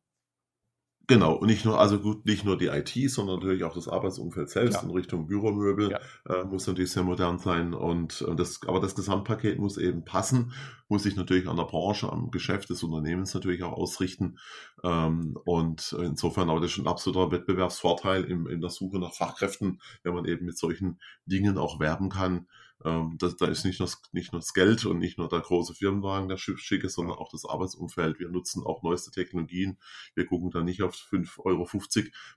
Genau, 1.12 1.34
und 1.34 1.48
nicht 1.48 1.66
nur, 1.66 1.78
also 1.78 2.00
gut, 2.00 2.26
nicht 2.26 2.46
nur 2.46 2.58
die 2.58 2.68
IT, 2.68 2.94
sondern 3.12 3.40
natürlich 3.40 3.66
auch 3.66 3.74
das 3.74 3.90
Arbeitsumfeld 3.90 4.50
selbst 4.50 4.76
ja. 4.76 4.84
in 4.84 4.92
Richtung 4.92 5.28
Büromöbel 5.28 5.92
ja. 5.92 6.00
äh, 6.34 6.46
muss 6.46 6.66
natürlich 6.68 6.94
sehr 6.94 7.04
modern 7.04 7.38
sein 7.38 7.74
und, 7.74 8.22
und 8.22 8.40
das, 8.40 8.62
aber 8.66 8.80
das 8.80 8.96
Gesamtpaket 8.96 9.60
muss 9.60 9.76
eben 9.76 10.06
passen, 10.06 10.54
muss 10.88 11.04
sich 11.04 11.18
natürlich 11.18 11.50
an 11.50 11.58
der 11.58 11.66
Branche, 11.66 12.10
am 12.10 12.32
Geschäft 12.32 12.70
des 12.70 12.82
Unternehmens 12.82 13.34
natürlich 13.34 13.62
auch 13.64 13.74
ausrichten 13.74 14.38
ähm, 14.86 15.38
und 15.44 15.94
insofern 16.02 16.50
auch 16.50 16.62
das 16.62 16.72
ist 16.72 16.78
ein 16.78 16.88
absoluter 16.88 17.30
Wettbewerbsvorteil 17.30 18.24
in, 18.24 18.46
in 18.46 18.62
der 18.62 18.70
Suche 18.70 18.98
nach 18.98 19.14
Fachkräften, 19.14 19.82
wenn 20.04 20.14
man 20.14 20.24
eben 20.24 20.46
mit 20.46 20.58
solchen 20.58 20.98
Dingen 21.26 21.58
auch 21.58 21.82
werben 21.82 22.08
kann, 22.08 22.48
ähm, 22.86 23.18
das, 23.18 23.38
da 23.38 23.48
ist 23.48 23.66
nicht 23.66 23.80
nur, 23.80 23.90
nicht 24.12 24.32
nur 24.32 24.40
das 24.40 24.54
Geld 24.54 24.86
und 24.86 25.00
nicht 25.00 25.18
nur 25.18 25.30
der 25.30 25.42
große 25.42 25.74
Firmenwagen 25.74 26.30
der 26.30 26.38
Schicke, 26.38 26.90
sondern 26.90 27.18
auch 27.18 27.30
das 27.30 27.46
Arbeitsumfeld. 27.46 28.20
Wir 28.20 28.30
nutzen 28.30 28.64
auch 28.66 28.84
neueste 28.84 29.12
Technologien. 29.12 29.78
Wir 30.16 30.26
gucken 30.26 30.52
da 30.52 30.62
nicht 30.62 30.82
auf 30.82 30.94
5,50 30.96 31.40
Euro 31.40 31.68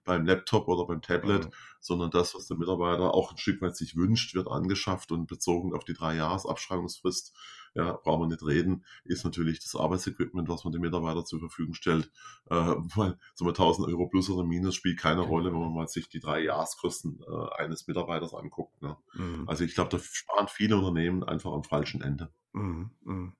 beim 0.05 0.27
Laptop 0.27 0.69
oder 0.69 0.87
beim 0.87 1.03
Tablet, 1.03 1.47
mhm. 1.47 1.51
sondern 1.81 2.11
das, 2.11 2.35
was 2.35 2.47
der 2.47 2.57
Mitarbeiter 2.57 3.15
auch 3.15 3.33
ein 3.33 3.39
Stück 3.39 3.61
weit 3.63 3.77
sich 3.77 3.97
wünscht, 3.97 4.35
wird 4.35 4.49
angeschafft 4.49 5.13
und 5.13 5.27
bezogen 5.27 5.75
auf 5.75 5.85
die 5.85 5.95
drei 5.95 6.17
Jahres 6.17 6.47
Abschreibungsfrist 6.47 7.35
ja, 7.75 7.93
brauchen 7.93 8.23
wir 8.23 8.29
nicht 8.29 8.45
reden, 8.45 8.85
ist 9.05 9.25
natürlich 9.25 9.61
das 9.61 9.77
Arbeitsequipment, 9.77 10.49
was 10.49 10.65
man 10.65 10.73
den 10.73 10.83
Mitarbeitern 10.83 11.27
zur 11.27 11.41
Verfügung 11.41 11.75
stellt, 11.75 12.11
äh, 12.51 12.55
weil 12.97 13.19
so 13.35 13.47
1000 13.47 13.89
Euro 13.89 14.07
plus 14.07 14.31
oder 14.31 14.45
minus 14.47 14.75
spielt 14.75 14.99
keine 14.99 15.23
Rolle, 15.23 15.53
wenn 15.53 15.61
man 15.61 15.75
mal 15.75 15.89
sich 15.89 16.09
die 16.09 16.21
drei 16.21 16.41
Jahreskosten 16.41 17.21
äh, 17.27 17.63
eines 17.63 17.87
Mitarbeiters 17.87 18.35
anguckt. 18.35 18.81
Ne? 18.81 18.97
Mhm. 19.15 19.49
Also 19.49 19.65
ich 19.65 19.75
glaube, 19.75 19.91
da 19.91 19.99
sparen 19.99 20.49
viele 20.49 20.77
Unternehmen 20.77 21.25
einfach 21.25 21.53
am 21.53 21.65
falschen 21.65 22.01
Ende. 22.01 22.31
Mhm. 22.53 22.91
Mhm. 23.03 23.33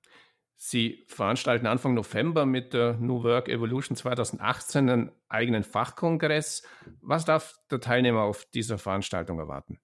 Sie 0.57 1.05
veranstalten 1.07 1.67
Anfang 1.67 1.93
November 1.93 2.45
mit 2.45 2.73
der 2.73 2.93
New 2.93 3.23
Work 3.23 3.49
Evolution 3.49 3.97
2018 3.97 4.89
einen 4.89 5.11
eigenen 5.27 5.63
Fachkongress. 5.63 6.63
Was 7.01 7.25
darf 7.25 7.59
der 7.69 7.81
Teilnehmer 7.81 8.21
auf 8.21 8.45
dieser 8.45 8.77
Veranstaltung 8.77 9.39
erwarten? 9.39 9.79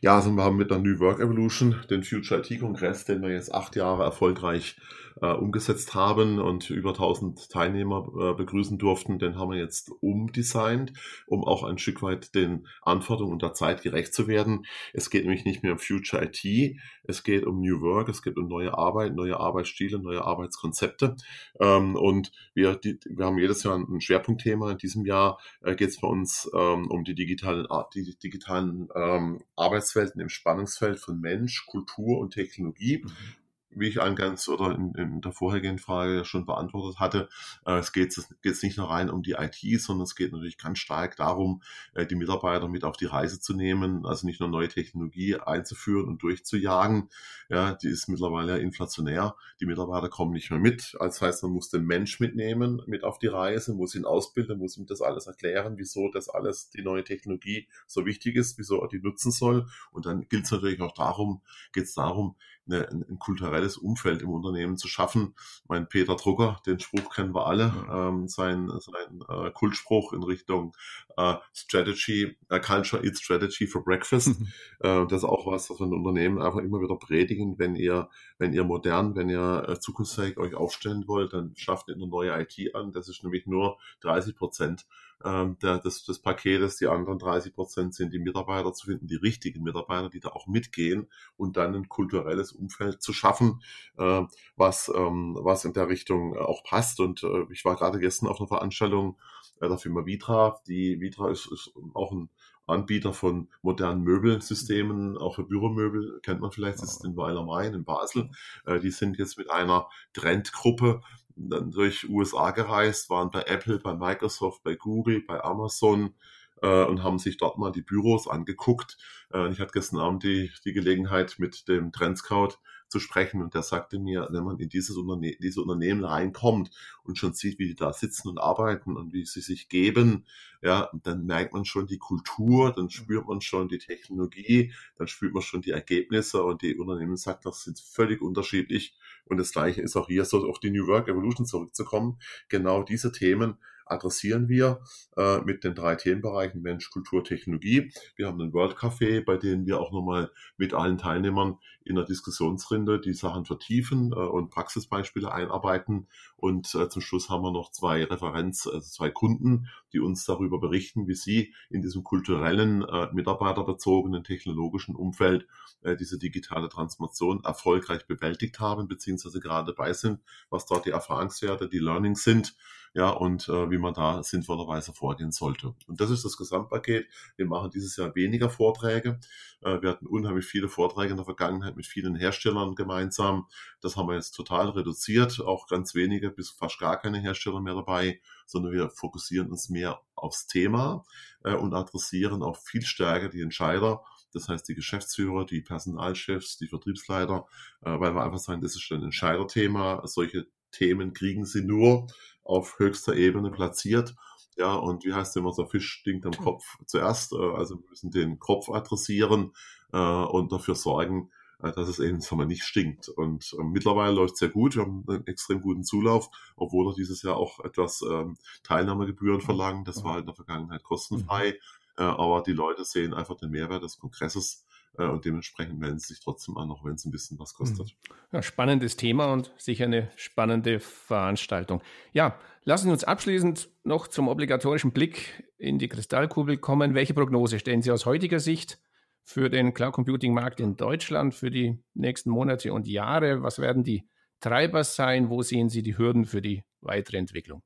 Ja, 0.00 0.14
also 0.14 0.30
wir 0.30 0.44
haben 0.44 0.56
mit 0.56 0.70
der 0.70 0.78
New 0.78 1.00
Work 1.00 1.18
Evolution 1.18 1.74
den 1.90 2.04
Future 2.04 2.40
IT 2.40 2.60
Kongress, 2.60 3.04
den 3.04 3.20
wir 3.20 3.30
jetzt 3.30 3.52
acht 3.52 3.74
Jahre 3.74 4.04
erfolgreich 4.04 4.76
äh, 5.20 5.32
umgesetzt 5.32 5.94
haben 5.94 6.38
und 6.38 6.70
über 6.70 6.90
1000 6.90 7.50
Teilnehmer 7.50 8.08
äh, 8.18 8.34
begrüßen 8.34 8.78
durften, 8.78 9.18
den 9.18 9.38
haben 9.38 9.50
wir 9.50 9.58
jetzt 9.58 9.90
umdesignt, 10.00 10.92
um 11.26 11.44
auch 11.44 11.64
ein 11.64 11.78
Stück 11.78 12.02
weit 12.02 12.34
den 12.34 12.66
Anforderungen 12.82 13.38
der 13.38 13.54
Zeit 13.54 13.82
gerecht 13.82 14.14
zu 14.14 14.28
werden. 14.28 14.66
Es 14.92 15.10
geht 15.10 15.24
nämlich 15.24 15.44
nicht 15.44 15.62
mehr 15.62 15.72
um 15.72 15.78
Future 15.78 16.24
IT, 16.24 16.76
es 17.04 17.22
geht 17.22 17.46
um 17.46 17.60
New 17.60 17.80
Work, 17.80 18.08
es 18.08 18.22
geht 18.22 18.36
um 18.36 18.48
neue 18.48 18.76
Arbeit, 18.76 19.14
neue 19.14 19.38
Arbeitsstile, 19.38 19.98
neue 19.98 20.24
Arbeitskonzepte. 20.24 21.16
Ähm, 21.60 21.96
und 21.96 22.32
wir, 22.54 22.76
die, 22.76 22.98
wir 23.08 23.26
haben 23.26 23.38
jedes 23.38 23.62
Jahr 23.62 23.76
ein 23.76 24.00
Schwerpunktthema. 24.00 24.72
In 24.72 24.78
diesem 24.78 25.04
Jahr 25.04 25.38
äh, 25.62 25.74
geht 25.74 25.90
es 25.90 26.00
bei 26.00 26.08
uns 26.08 26.50
ähm, 26.54 26.88
um 26.90 27.04
die 27.04 27.14
digitalen, 27.14 27.66
die 27.94 28.16
digitalen 28.18 28.88
ähm, 28.94 29.40
Arbeitswelten 29.56 30.20
im 30.20 30.28
Spannungsfeld 30.28 30.98
von 30.98 31.20
Mensch, 31.20 31.66
Kultur 31.66 32.18
und 32.18 32.34
Technologie. 32.34 33.02
Mhm 33.04 33.37
wie 33.80 33.88
ich 33.88 34.00
eingangs 34.00 34.48
oder 34.48 34.74
in, 34.74 34.92
in 34.94 35.20
der 35.20 35.32
vorhergehenden 35.32 35.82
Frage 35.82 36.24
schon 36.24 36.46
beantwortet 36.46 37.00
hatte, 37.00 37.28
äh, 37.66 37.78
es 37.78 37.92
geht 37.92 38.16
jetzt 38.42 38.62
nicht 38.62 38.76
nur 38.78 38.90
rein 38.90 39.10
um 39.10 39.22
die 39.22 39.32
IT, 39.32 39.80
sondern 39.80 40.04
es 40.04 40.14
geht 40.14 40.32
natürlich 40.32 40.58
ganz 40.58 40.78
stark 40.78 41.16
darum, 41.16 41.62
äh, 41.94 42.06
die 42.06 42.14
Mitarbeiter 42.14 42.68
mit 42.68 42.84
auf 42.84 42.96
die 42.96 43.06
Reise 43.06 43.40
zu 43.40 43.54
nehmen, 43.54 44.06
also 44.06 44.26
nicht 44.26 44.40
nur 44.40 44.48
neue 44.48 44.68
Technologie 44.68 45.36
einzuführen 45.36 46.06
und 46.08 46.22
durchzujagen. 46.22 47.08
Ja, 47.48 47.74
die 47.74 47.88
ist 47.88 48.08
mittlerweile 48.08 48.58
inflationär. 48.58 49.36
Die 49.60 49.66
Mitarbeiter 49.66 50.08
kommen 50.08 50.32
nicht 50.32 50.50
mehr 50.50 50.60
mit. 50.60 50.96
Das 50.98 51.20
heißt, 51.20 51.42
man 51.42 51.52
muss 51.52 51.70
den 51.70 51.84
Mensch 51.84 52.20
mitnehmen, 52.20 52.82
mit 52.86 53.04
auf 53.04 53.18
die 53.18 53.26
Reise, 53.26 53.74
muss 53.74 53.94
ihn 53.94 54.04
ausbilden, 54.04 54.58
muss 54.58 54.76
ihm 54.76 54.86
das 54.86 55.00
alles 55.00 55.26
erklären, 55.26 55.78
wieso 55.78 56.10
das 56.10 56.28
alles, 56.28 56.70
die 56.70 56.82
neue 56.82 57.04
Technologie 57.04 57.68
so 57.86 58.06
wichtig 58.06 58.36
ist, 58.36 58.58
wieso 58.58 58.80
er 58.80 58.88
die 58.88 59.00
nutzen 59.00 59.32
soll. 59.32 59.66
Und 59.90 60.06
dann 60.06 60.28
gilt 60.28 60.44
es 60.44 60.50
natürlich 60.50 60.80
auch 60.80 60.94
darum, 60.94 61.42
geht 61.72 61.84
es 61.84 61.94
darum, 61.94 62.36
eine, 62.68 62.88
ein 62.88 63.18
kulturelles 63.18 63.76
Umfeld 63.76 64.22
im 64.22 64.30
Unternehmen 64.30 64.76
zu 64.76 64.88
schaffen. 64.88 65.34
Mein 65.68 65.88
Peter 65.88 66.16
Drucker, 66.16 66.60
den 66.66 66.80
Spruch 66.80 67.14
kennen 67.14 67.34
wir 67.34 67.46
alle, 67.46 67.72
ähm, 67.90 68.28
sein, 68.28 68.70
sein 68.78 69.20
äh, 69.28 69.50
Kultspruch 69.50 70.12
in 70.12 70.22
Richtung 70.22 70.76
äh, 71.16 71.34
Strategy, 71.52 72.36
äh, 72.48 72.60
Culture 72.60 73.04
Eat 73.04 73.18
Strategy 73.18 73.66
for 73.66 73.84
Breakfast. 73.84 74.40
Mhm. 74.40 74.46
Äh, 74.80 75.06
das 75.06 75.22
ist 75.22 75.24
auch 75.24 75.46
was, 75.46 75.70
was 75.70 75.80
wir 75.80 75.86
in 75.86 75.92
Unternehmen 75.94 76.40
einfach 76.40 76.60
immer 76.60 76.80
wieder 76.80 76.96
predigen, 76.96 77.58
wenn 77.58 77.74
ihr, 77.74 78.08
wenn 78.38 78.52
ihr 78.52 78.64
modern, 78.64 79.16
wenn 79.16 79.28
ihr 79.28 79.66
äh, 79.68 79.80
zukunftsfähig 79.80 80.38
euch 80.38 80.54
aufstellen 80.54 81.04
wollt, 81.06 81.32
dann 81.32 81.54
schafft 81.56 81.88
ihr 81.88 81.94
eine 81.94 82.06
neue 82.06 82.40
IT 82.40 82.74
an. 82.74 82.92
Das 82.92 83.08
ist 83.08 83.22
nämlich 83.22 83.46
nur 83.46 83.78
30 84.00 84.36
Prozent 84.36 84.86
ähm, 85.24 85.58
der, 85.62 85.78
des, 85.78 86.04
des 86.04 86.20
Paketes. 86.20 86.76
Die 86.76 86.86
anderen 86.86 87.18
30 87.18 87.54
Prozent 87.54 87.94
sind 87.94 88.12
die 88.12 88.18
Mitarbeiter 88.18 88.72
zu 88.72 88.86
finden, 88.86 89.06
die 89.06 89.16
richtigen 89.16 89.62
Mitarbeiter, 89.62 90.08
die 90.08 90.20
da 90.20 90.30
auch 90.30 90.46
mitgehen 90.46 91.08
und 91.36 91.56
dann 91.56 91.74
ein 91.74 91.88
kulturelles 91.88 92.52
Umfeld 92.52 93.02
zu 93.02 93.12
schaffen, 93.12 93.62
äh, 93.96 94.22
was, 94.56 94.90
ähm, 94.94 95.36
was 95.40 95.64
in 95.64 95.72
der 95.72 95.88
Richtung 95.88 96.34
äh, 96.34 96.38
auch 96.38 96.62
passt. 96.64 97.00
Und 97.00 97.22
äh, 97.22 97.46
ich 97.50 97.64
war 97.64 97.76
gerade 97.76 97.98
gestern 97.98 98.28
auf 98.28 98.40
einer 98.40 98.48
Veranstaltung 98.48 99.18
äh, 99.60 99.68
der 99.68 99.78
Firma 99.78 100.06
Vitra. 100.06 100.60
Die 100.66 101.00
Vitra 101.00 101.30
ist, 101.30 101.50
ist 101.52 101.72
auch 101.94 102.12
ein 102.12 102.28
Anbieter 102.68 103.12
von 103.12 103.48
modernen 103.62 104.02
Möbelsystemen, 104.02 105.16
auch 105.16 105.36
für 105.36 105.44
Büromöbel, 105.44 106.20
kennt 106.22 106.40
man 106.40 106.52
vielleicht, 106.52 106.82
das 106.82 106.92
ist 106.96 107.04
in 107.04 107.16
Weiler 107.16 107.44
Main 107.44 107.74
in 107.74 107.84
Basel. 107.84 108.30
Äh, 108.66 108.80
die 108.80 108.90
sind 108.90 109.18
jetzt 109.18 109.38
mit 109.38 109.50
einer 109.50 109.88
Trendgruppe 110.12 111.00
dann 111.36 111.70
durch 111.70 112.08
USA 112.08 112.50
gereist, 112.50 113.10
waren 113.10 113.30
bei 113.30 113.42
Apple, 113.42 113.78
bei 113.78 113.94
Microsoft, 113.94 114.62
bei 114.64 114.74
Google, 114.74 115.22
bei 115.26 115.42
Amazon, 115.42 116.14
äh, 116.62 116.84
und 116.84 117.02
haben 117.02 117.18
sich 117.18 117.36
dort 117.36 117.58
mal 117.58 117.72
die 117.72 117.82
Büros 117.82 118.28
angeguckt. 118.28 118.98
Äh, 119.32 119.50
ich 119.50 119.60
hatte 119.60 119.72
gestern 119.72 120.00
Abend 120.00 120.22
die, 120.24 120.50
die 120.64 120.72
Gelegenheit, 120.72 121.36
mit 121.38 121.68
dem 121.68 121.92
Trendscout 121.92 122.54
zu 122.88 123.00
sprechen 123.00 123.42
und 123.42 123.54
der 123.54 123.62
sagte 123.62 123.98
mir, 123.98 124.28
wenn 124.30 124.44
man 124.44 124.58
in 124.58 124.68
dieses 124.68 124.96
Unterne 124.96 125.36
diese 125.40 125.62
Unternehmen 125.62 126.04
reinkommt 126.04 126.70
und 127.04 127.18
schon 127.18 127.34
sieht, 127.34 127.58
wie 127.58 127.68
die 127.68 127.74
da 127.74 127.92
sitzen 127.92 128.28
und 128.28 128.38
arbeiten 128.38 128.96
und 128.96 129.12
wie 129.12 129.24
sie 129.24 129.40
sich 129.40 129.68
geben, 129.68 130.24
ja, 130.62 130.90
dann 131.02 131.26
merkt 131.26 131.52
man 131.52 131.64
schon 131.64 131.86
die 131.86 131.98
Kultur, 131.98 132.72
dann 132.72 132.90
spürt 132.90 133.26
man 133.26 133.40
schon 133.40 133.68
die 133.68 133.78
Technologie, 133.78 134.72
dann 134.96 135.06
spürt 135.06 135.34
man 135.34 135.42
schon 135.42 135.62
die 135.62 135.70
Ergebnisse 135.70 136.42
und 136.42 136.62
die 136.62 136.76
Unternehmen 136.76 137.16
sagt, 137.16 137.46
das 137.46 137.64
sind 137.64 137.78
völlig 137.78 138.20
unterschiedlich 138.20 138.96
und 139.26 139.36
das 139.36 139.52
gleiche 139.52 139.82
ist 139.82 139.96
auch 139.96 140.08
hier 140.08 140.24
so 140.24 140.48
auf 140.48 140.58
die 140.58 140.70
New 140.70 140.86
Work 140.86 141.08
Evolution 141.08 141.46
zurückzukommen. 141.46 142.18
Genau 142.48 142.82
diese 142.82 143.12
Themen 143.12 143.58
adressieren 143.90 144.48
wir 144.48 144.80
äh, 145.16 145.40
mit 145.40 145.64
den 145.64 145.74
drei 145.74 145.96
Themenbereichen 145.96 146.62
Mensch, 146.62 146.90
Kultur, 146.90 147.24
Technologie. 147.24 147.92
Wir 148.16 148.26
haben 148.26 148.40
einen 148.40 148.52
World 148.52 148.76
Café, 148.76 149.24
bei 149.24 149.36
dem 149.36 149.66
wir 149.66 149.80
auch 149.80 149.92
nochmal 149.92 150.30
mit 150.56 150.74
allen 150.74 150.98
Teilnehmern 150.98 151.58
in 151.84 151.96
der 151.96 152.04
Diskussionsrinde 152.04 153.00
die 153.00 153.14
Sachen 153.14 153.44
vertiefen 153.44 154.12
äh, 154.12 154.16
und 154.16 154.50
Praxisbeispiele 154.50 155.32
einarbeiten. 155.32 156.08
Und 156.36 156.74
äh, 156.74 156.88
zum 156.88 157.02
Schluss 157.02 157.30
haben 157.30 157.42
wir 157.42 157.52
noch 157.52 157.72
zwei 157.72 158.04
Referenz, 158.04 158.66
also 158.66 158.80
zwei 158.80 159.10
Kunden, 159.10 159.68
die 159.92 160.00
uns 160.00 160.24
darüber 160.24 160.60
berichten, 160.60 161.08
wie 161.08 161.14
sie 161.14 161.54
in 161.70 161.82
diesem 161.82 162.04
kulturellen, 162.04 162.82
äh, 162.82 163.08
mitarbeiterbezogenen, 163.12 164.22
technologischen 164.22 164.94
Umfeld 164.94 165.46
äh, 165.82 165.96
diese 165.96 166.18
digitale 166.18 166.68
Transformation 166.68 167.42
erfolgreich 167.44 168.06
bewältigt 168.06 168.60
haben, 168.60 168.88
beziehungsweise 168.88 169.40
gerade 169.40 169.72
dabei 169.72 169.92
sind, 169.92 170.20
was 170.50 170.66
dort 170.66 170.86
die 170.86 170.90
Erfahrungswerte, 170.90 171.68
die 171.68 171.78
Learnings 171.78 172.22
sind 172.22 172.54
ja, 172.94 173.10
und 173.10 173.48
äh, 173.48 173.70
wie 173.70 173.78
man 173.78 173.94
da 173.94 174.22
sinnvollerweise 174.22 174.92
vorgehen 174.92 175.32
sollte. 175.32 175.74
Und 175.86 176.00
das 176.00 176.10
ist 176.10 176.24
das 176.24 176.36
Gesamtpaket. 176.36 177.06
Wir 177.36 177.46
machen 177.46 177.70
dieses 177.70 177.96
Jahr 177.96 178.14
weniger 178.14 178.50
Vorträge. 178.50 179.20
Äh, 179.62 179.80
wir 179.82 179.90
hatten 179.90 180.06
unheimlich 180.06 180.46
viele 180.46 180.68
Vorträge 180.68 181.10
in 181.10 181.16
der 181.16 181.24
Vergangenheit 181.24 181.76
mit 181.76 181.86
vielen 181.86 182.16
Herstellern 182.16 182.74
gemeinsam. 182.74 183.46
Das 183.80 183.96
haben 183.96 184.08
wir 184.08 184.14
jetzt 184.14 184.32
total 184.32 184.70
reduziert, 184.70 185.40
auch 185.40 185.66
ganz 185.66 185.94
wenige 185.94 186.30
bis 186.30 186.50
fast 186.50 186.78
gar 186.78 186.98
keine 186.98 187.20
Hersteller 187.20 187.60
mehr 187.60 187.74
dabei, 187.74 188.20
sondern 188.46 188.72
wir 188.72 188.90
fokussieren 188.90 189.50
uns 189.50 189.68
mehr 189.68 190.00
aufs 190.14 190.46
Thema 190.46 191.04
äh, 191.44 191.54
und 191.54 191.74
adressieren 191.74 192.42
auch 192.42 192.56
viel 192.56 192.82
stärker 192.82 193.28
die 193.28 193.42
Entscheider, 193.42 194.02
das 194.32 194.48
heißt 194.48 194.68
die 194.68 194.74
Geschäftsführer, 194.74 195.46
die 195.46 195.60
Personalchefs, 195.60 196.58
die 196.58 196.68
Vertriebsleiter, 196.68 197.46
äh, 197.82 197.98
weil 197.98 198.14
wir 198.14 198.22
einfach 198.22 198.38
sagen, 198.38 198.60
das 198.60 198.76
ist 198.76 198.90
ein 198.92 199.02
Entscheiderthema. 199.02 200.02
Solche 200.06 200.46
Themen 200.70 201.14
kriegen 201.14 201.44
sie 201.46 201.64
nur 201.64 202.08
auf 202.48 202.78
höchster 202.78 203.14
Ebene 203.14 203.50
platziert. 203.50 204.16
Ja, 204.56 204.74
und 204.74 205.04
wie 205.04 205.12
heißt 205.12 205.36
immer 205.36 205.52
so, 205.52 205.66
Fisch 205.66 205.88
stinkt 205.88 206.26
am 206.26 206.32
Kopf 206.32 206.64
zuerst. 206.86 207.32
Äh, 207.32 207.36
also 207.36 207.76
wir 207.76 207.88
müssen 207.90 208.10
den 208.10 208.38
Kopf 208.38 208.68
adressieren 208.70 209.52
äh, 209.92 209.98
und 209.98 210.50
dafür 210.50 210.74
sorgen, 210.74 211.30
äh, 211.62 211.70
dass 211.72 211.88
es 211.88 212.00
eben 212.00 212.20
sagen 212.20 212.40
wir, 212.40 212.46
nicht 212.46 212.64
stinkt. 212.64 213.08
Und 213.08 213.54
äh, 213.58 213.62
mittlerweile 213.62 214.14
läuft 214.14 214.34
es 214.34 214.40
sehr 214.40 214.48
gut. 214.48 214.74
Wir 214.74 214.82
haben 214.82 215.04
einen 215.06 215.26
extrem 215.26 215.60
guten 215.60 215.84
Zulauf, 215.84 216.30
obwohl 216.56 216.86
wir 216.86 216.94
dieses 216.94 217.22
Jahr 217.22 217.36
auch 217.36 217.60
etwas 217.60 218.02
ähm, 218.02 218.36
Teilnahmegebühren 218.64 219.42
verlangen. 219.42 219.84
Das 219.84 220.02
war 220.02 220.18
in 220.18 220.26
der 220.26 220.34
Vergangenheit 220.34 220.82
kostenfrei. 220.82 221.50
Mhm. 221.50 222.02
Äh, 222.02 222.02
aber 222.04 222.42
die 222.42 222.52
Leute 222.52 222.84
sehen 222.84 223.14
einfach 223.14 223.36
den 223.36 223.50
Mehrwert 223.50 223.82
des 223.82 223.98
Kongresses 223.98 224.64
und 225.06 225.24
dementsprechend 225.24 225.78
melden 225.78 225.98
sie 225.98 226.14
sich 226.14 226.20
trotzdem 226.22 226.56
an, 226.56 226.70
auch 226.70 226.84
wenn 226.84 226.94
es 226.94 227.04
ein 227.04 227.10
bisschen 227.10 227.38
was 227.38 227.54
kostet. 227.54 227.96
Mhm. 228.08 228.16
Ja, 228.32 228.42
spannendes 228.42 228.96
Thema 228.96 229.32
und 229.32 229.52
sicher 229.56 229.84
eine 229.84 230.10
spannende 230.16 230.80
Veranstaltung. 230.80 231.82
Ja, 232.12 232.38
lassen 232.64 232.86
Sie 232.86 232.92
uns 232.92 233.04
abschließend 233.04 233.68
noch 233.84 234.08
zum 234.08 234.28
obligatorischen 234.28 234.92
Blick 234.92 235.44
in 235.56 235.78
die 235.78 235.88
Kristallkugel 235.88 236.58
kommen. 236.58 236.94
Welche 236.94 237.14
Prognose 237.14 237.58
stellen 237.58 237.82
Sie 237.82 237.90
aus 237.90 238.06
heutiger 238.06 238.40
Sicht 238.40 238.80
für 239.22 239.50
den 239.50 239.74
Cloud 239.74 239.92
Computing 239.92 240.34
Markt 240.34 240.60
in 240.60 240.76
Deutschland 240.76 241.34
für 241.34 241.50
die 241.50 241.82
nächsten 241.94 242.30
Monate 242.30 242.72
und 242.72 242.86
Jahre? 242.86 243.42
Was 243.42 243.58
werden 243.58 243.84
die 243.84 244.08
Treiber 244.40 244.84
sein? 244.84 245.30
Wo 245.30 245.42
sehen 245.42 245.68
Sie 245.68 245.82
die 245.82 245.98
Hürden 245.98 246.24
für 246.24 246.42
die 246.42 246.64
weitere 246.80 247.18
Entwicklung? 247.18 247.62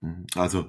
Mhm. 0.00 0.26
Also 0.34 0.68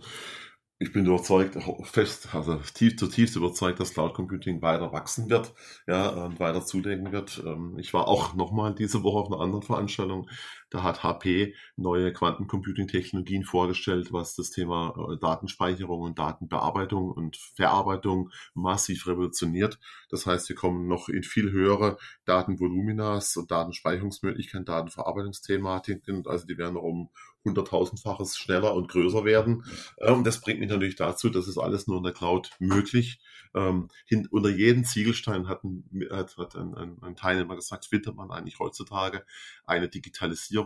ich 0.84 0.92
bin 0.92 1.06
überzeugt, 1.06 1.58
fest, 1.84 2.36
also 2.36 2.58
tief, 2.74 2.98
zutiefst 2.98 3.36
überzeugt, 3.38 3.80
dass 3.80 3.94
Cloud 3.94 4.14
Computing 4.14 4.62
weiter 4.62 4.92
wachsen 4.92 5.30
wird, 5.30 5.54
ja, 5.88 6.10
und 6.10 6.40
weiter 6.40 6.66
zulegen 6.66 7.12
wird. 7.12 7.42
Ähm, 7.46 7.78
ich 7.80 7.94
war 7.94 8.08
auch 8.08 8.36
nochmal 8.36 8.76
diese 8.76 9.02
Woche 9.04 9.20
auf 9.20 9.32
einer 9.32 9.42
anderen 9.42 9.64
Veranstaltung. 9.64 10.30
Da 10.74 10.82
hat 10.82 11.04
HP 11.04 11.54
neue 11.76 12.12
Quantencomputing-Technologien 12.12 13.44
vorgestellt, 13.44 14.12
was 14.12 14.34
das 14.34 14.50
Thema 14.50 14.96
äh, 15.12 15.18
Datenspeicherung 15.20 16.02
und 16.02 16.18
Datenbearbeitung 16.18 17.12
und 17.12 17.38
Verarbeitung 17.38 18.32
massiv 18.56 19.06
revolutioniert. 19.06 19.78
Das 20.10 20.26
heißt, 20.26 20.50
wir 20.50 20.56
kommen 20.56 20.88
noch 20.88 21.10
in 21.10 21.22
viel 21.22 21.52
höhere 21.52 21.98
Datenvoluminas 22.26 23.38
und 23.38 23.52
Datenspeicherungsmöglichkeiten, 23.52 24.66
Datenverarbeitungsthematiken. 24.66 26.26
Also 26.26 26.48
die 26.48 26.58
werden 26.58 26.74
noch 26.74 26.82
um 26.82 27.10
hunderttausendfaches 27.46 28.38
schneller 28.38 28.74
und 28.74 28.88
größer 28.88 29.26
werden. 29.26 29.64
Und 29.98 30.08
ähm, 30.08 30.24
das 30.24 30.42
bringt 30.42 30.60
mich 30.60 30.70
natürlich 30.70 30.96
dazu, 30.96 31.30
dass 31.30 31.48
es 31.48 31.58
alles 31.58 31.88
nur 31.88 31.98
in 31.98 32.04
der 32.04 32.14
Cloud 32.14 32.52
möglich. 32.60 33.20
Ähm, 33.56 33.90
unter 34.32 34.50
jedem 34.50 34.84
Ziegelstein 34.84 35.48
hat 35.48 35.64
ein, 35.64 35.84
hat, 36.10 36.38
hat 36.38 36.56
ein, 36.56 36.74
ein, 36.74 36.98
ein 37.02 37.16
Teilnehmer 37.16 37.56
gesagt, 37.56 37.86
findet 37.86 38.16
man 38.16 38.32
eigentlich 38.32 38.60
heutzutage 38.60 39.26
eine 39.66 39.90
Digitalisierungsmöglichkeit. 39.90 40.63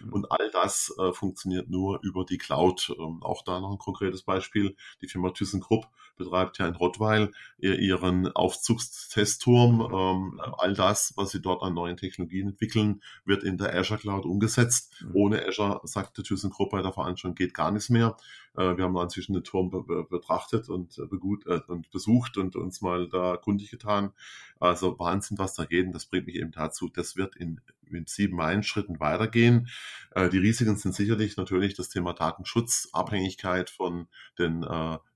Mhm. 0.00 0.12
Und 0.12 0.32
all 0.32 0.50
das 0.50 0.94
äh, 0.98 1.12
funktioniert 1.12 1.68
nur 1.68 2.00
über 2.02 2.24
die 2.24 2.38
Cloud. 2.38 2.94
Ähm, 2.98 3.22
auch 3.22 3.42
da 3.42 3.60
noch 3.60 3.72
ein 3.72 3.78
konkretes 3.78 4.22
Beispiel. 4.22 4.76
Die 5.00 5.08
Firma 5.08 5.30
ThyssenKrupp 5.30 5.86
betreibt 6.20 6.58
ja 6.58 6.66
in 6.66 6.76
Rottweil 6.76 7.32
ihren 7.58 8.28
Aufzugstestturm. 8.28 9.80
Ähm, 9.92 10.40
all 10.58 10.74
das, 10.74 11.12
was 11.16 11.30
sie 11.30 11.42
dort 11.42 11.62
an 11.62 11.74
neuen 11.74 11.96
Technologien 11.96 12.48
entwickeln, 12.48 13.02
wird 13.24 13.42
in 13.42 13.58
der 13.58 13.74
Azure 13.74 13.98
Cloud 13.98 14.24
umgesetzt. 14.24 14.94
Mhm. 15.02 15.10
Ohne 15.14 15.46
Azure, 15.46 15.80
sagte 15.84 16.22
ThyssenKrupp 16.22 16.70
bei 16.70 16.82
der 16.82 16.92
Veranstaltung, 16.92 17.34
geht 17.34 17.54
gar 17.54 17.70
nichts 17.70 17.90
mehr. 17.90 18.16
Äh, 18.56 18.76
wir 18.76 18.84
haben 18.84 18.96
inzwischen 18.96 19.34
den 19.34 19.44
Turm 19.44 19.70
betrachtet 19.70 20.68
und, 20.68 20.98
äh, 20.98 21.06
begut, 21.06 21.46
äh, 21.46 21.60
und 21.68 21.90
besucht 21.90 22.36
und 22.36 22.56
uns 22.56 22.80
mal 22.80 23.08
da 23.08 23.36
kundig 23.36 23.70
getan. 23.70 24.12
Also 24.58 24.98
Wahnsinn, 24.98 25.38
was 25.38 25.54
da 25.54 25.64
geht. 25.64 25.86
Und 25.86 25.92
das 25.92 26.06
bringt 26.06 26.26
mich 26.26 26.36
eben 26.36 26.50
dazu, 26.50 26.88
das 26.88 27.16
wird 27.16 27.36
in, 27.36 27.60
in 27.90 28.06
sieben 28.06 28.36
Meilenschritten 28.36 29.00
weitergehen. 29.00 29.68
die 30.14 30.38
Risiken 30.38 30.76
sind 30.76 30.94
sicherlich 30.94 31.36
natürlich 31.36 31.74
das 31.74 31.88
Thema 31.88 32.12
Datenschutz, 32.12 32.88
Abhängigkeit 32.92 33.70
von 33.70 34.06
den 34.38 34.62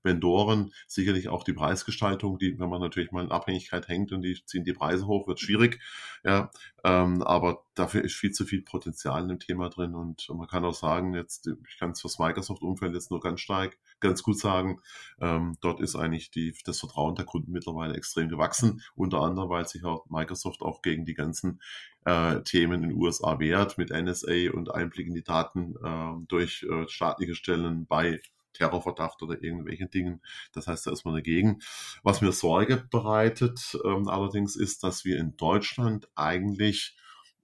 Vendoren, 0.01 0.73
sicherlich 0.95 1.29
auch 1.29 1.43
die 1.43 1.53
Preisgestaltung, 1.53 2.39
die, 2.39 2.59
wenn 2.59 2.69
man 2.69 2.81
natürlich 2.81 3.11
mal 3.11 3.23
in 3.23 3.31
Abhängigkeit 3.31 3.87
hängt 3.87 4.11
und 4.11 4.21
die 4.21 4.43
ziehen 4.45 4.63
die 4.63 4.73
Preise 4.73 5.05
hoch, 5.05 5.27
wird 5.27 5.39
schwierig. 5.39 5.79
Ja, 6.23 6.49
ähm, 6.83 7.21
aber 7.21 7.63
dafür 7.75 8.03
ist 8.03 8.15
viel 8.15 8.31
zu 8.31 8.45
viel 8.45 8.61
Potenzial 8.61 9.21
in 9.21 9.27
dem 9.27 9.39
Thema 9.39 9.69
drin 9.69 9.93
und 9.93 10.27
man 10.29 10.47
kann 10.47 10.65
auch 10.65 10.73
sagen, 10.73 11.13
jetzt, 11.13 11.47
ich 11.47 11.77
kann 11.77 11.91
es 11.91 12.01
fürs 12.01 12.19
Microsoft-Umfeld 12.19 12.93
jetzt 12.93 13.11
nur 13.11 13.19
ganz 13.19 13.41
stark, 13.41 13.77
ganz 13.99 14.23
gut 14.23 14.39
sagen, 14.39 14.81
ähm, 15.19 15.57
dort 15.61 15.81
ist 15.81 15.95
eigentlich 15.95 16.31
die, 16.31 16.55
das 16.65 16.79
Vertrauen 16.79 17.15
der 17.15 17.25
Kunden 17.25 17.51
mittlerweile 17.51 17.95
extrem 17.95 18.29
gewachsen, 18.29 18.81
unter 18.95 19.21
anderem, 19.21 19.49
weil 19.49 19.67
sich 19.67 19.83
auch 19.83 20.09
Microsoft 20.09 20.61
auch 20.61 20.81
gegen 20.81 21.05
die 21.05 21.13
ganzen 21.13 21.61
äh, 22.05 22.41
Themen 22.41 22.83
in 22.83 22.89
den 22.89 22.97
USA 22.97 23.39
wehrt, 23.39 23.77
mit 23.77 23.89
NSA 23.89 24.51
und 24.53 24.73
Einblick 24.73 25.07
in 25.07 25.15
die 25.15 25.23
Daten 25.23 25.75
äh, 25.83 26.25
durch 26.27 26.63
äh, 26.63 26.87
staatliche 26.87 27.35
Stellen 27.35 27.85
bei 27.87 28.21
Terrorverdacht 28.55 29.21
oder 29.21 29.41
irgendwelchen 29.41 29.89
Dingen. 29.89 30.21
Das 30.51 30.67
heißt, 30.67 30.87
da 30.87 30.91
ist 30.91 31.05
man 31.05 31.13
dagegen. 31.13 31.59
Was 32.03 32.21
mir 32.21 32.31
Sorge 32.31 32.77
bereitet 32.89 33.77
ähm, 33.85 34.07
allerdings 34.07 34.55
ist, 34.55 34.83
dass 34.83 35.05
wir 35.05 35.17
in 35.17 35.37
Deutschland 35.37 36.07
eigentlich 36.15 36.97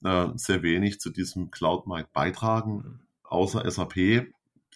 äh, 0.03 0.27
sehr 0.35 0.63
wenig 0.63 0.99
zu 0.99 1.09
diesem 1.09 1.51
Cloud-Markt 1.51 2.13
beitragen, 2.13 3.07
außer 3.23 3.69
SAP 3.69 4.27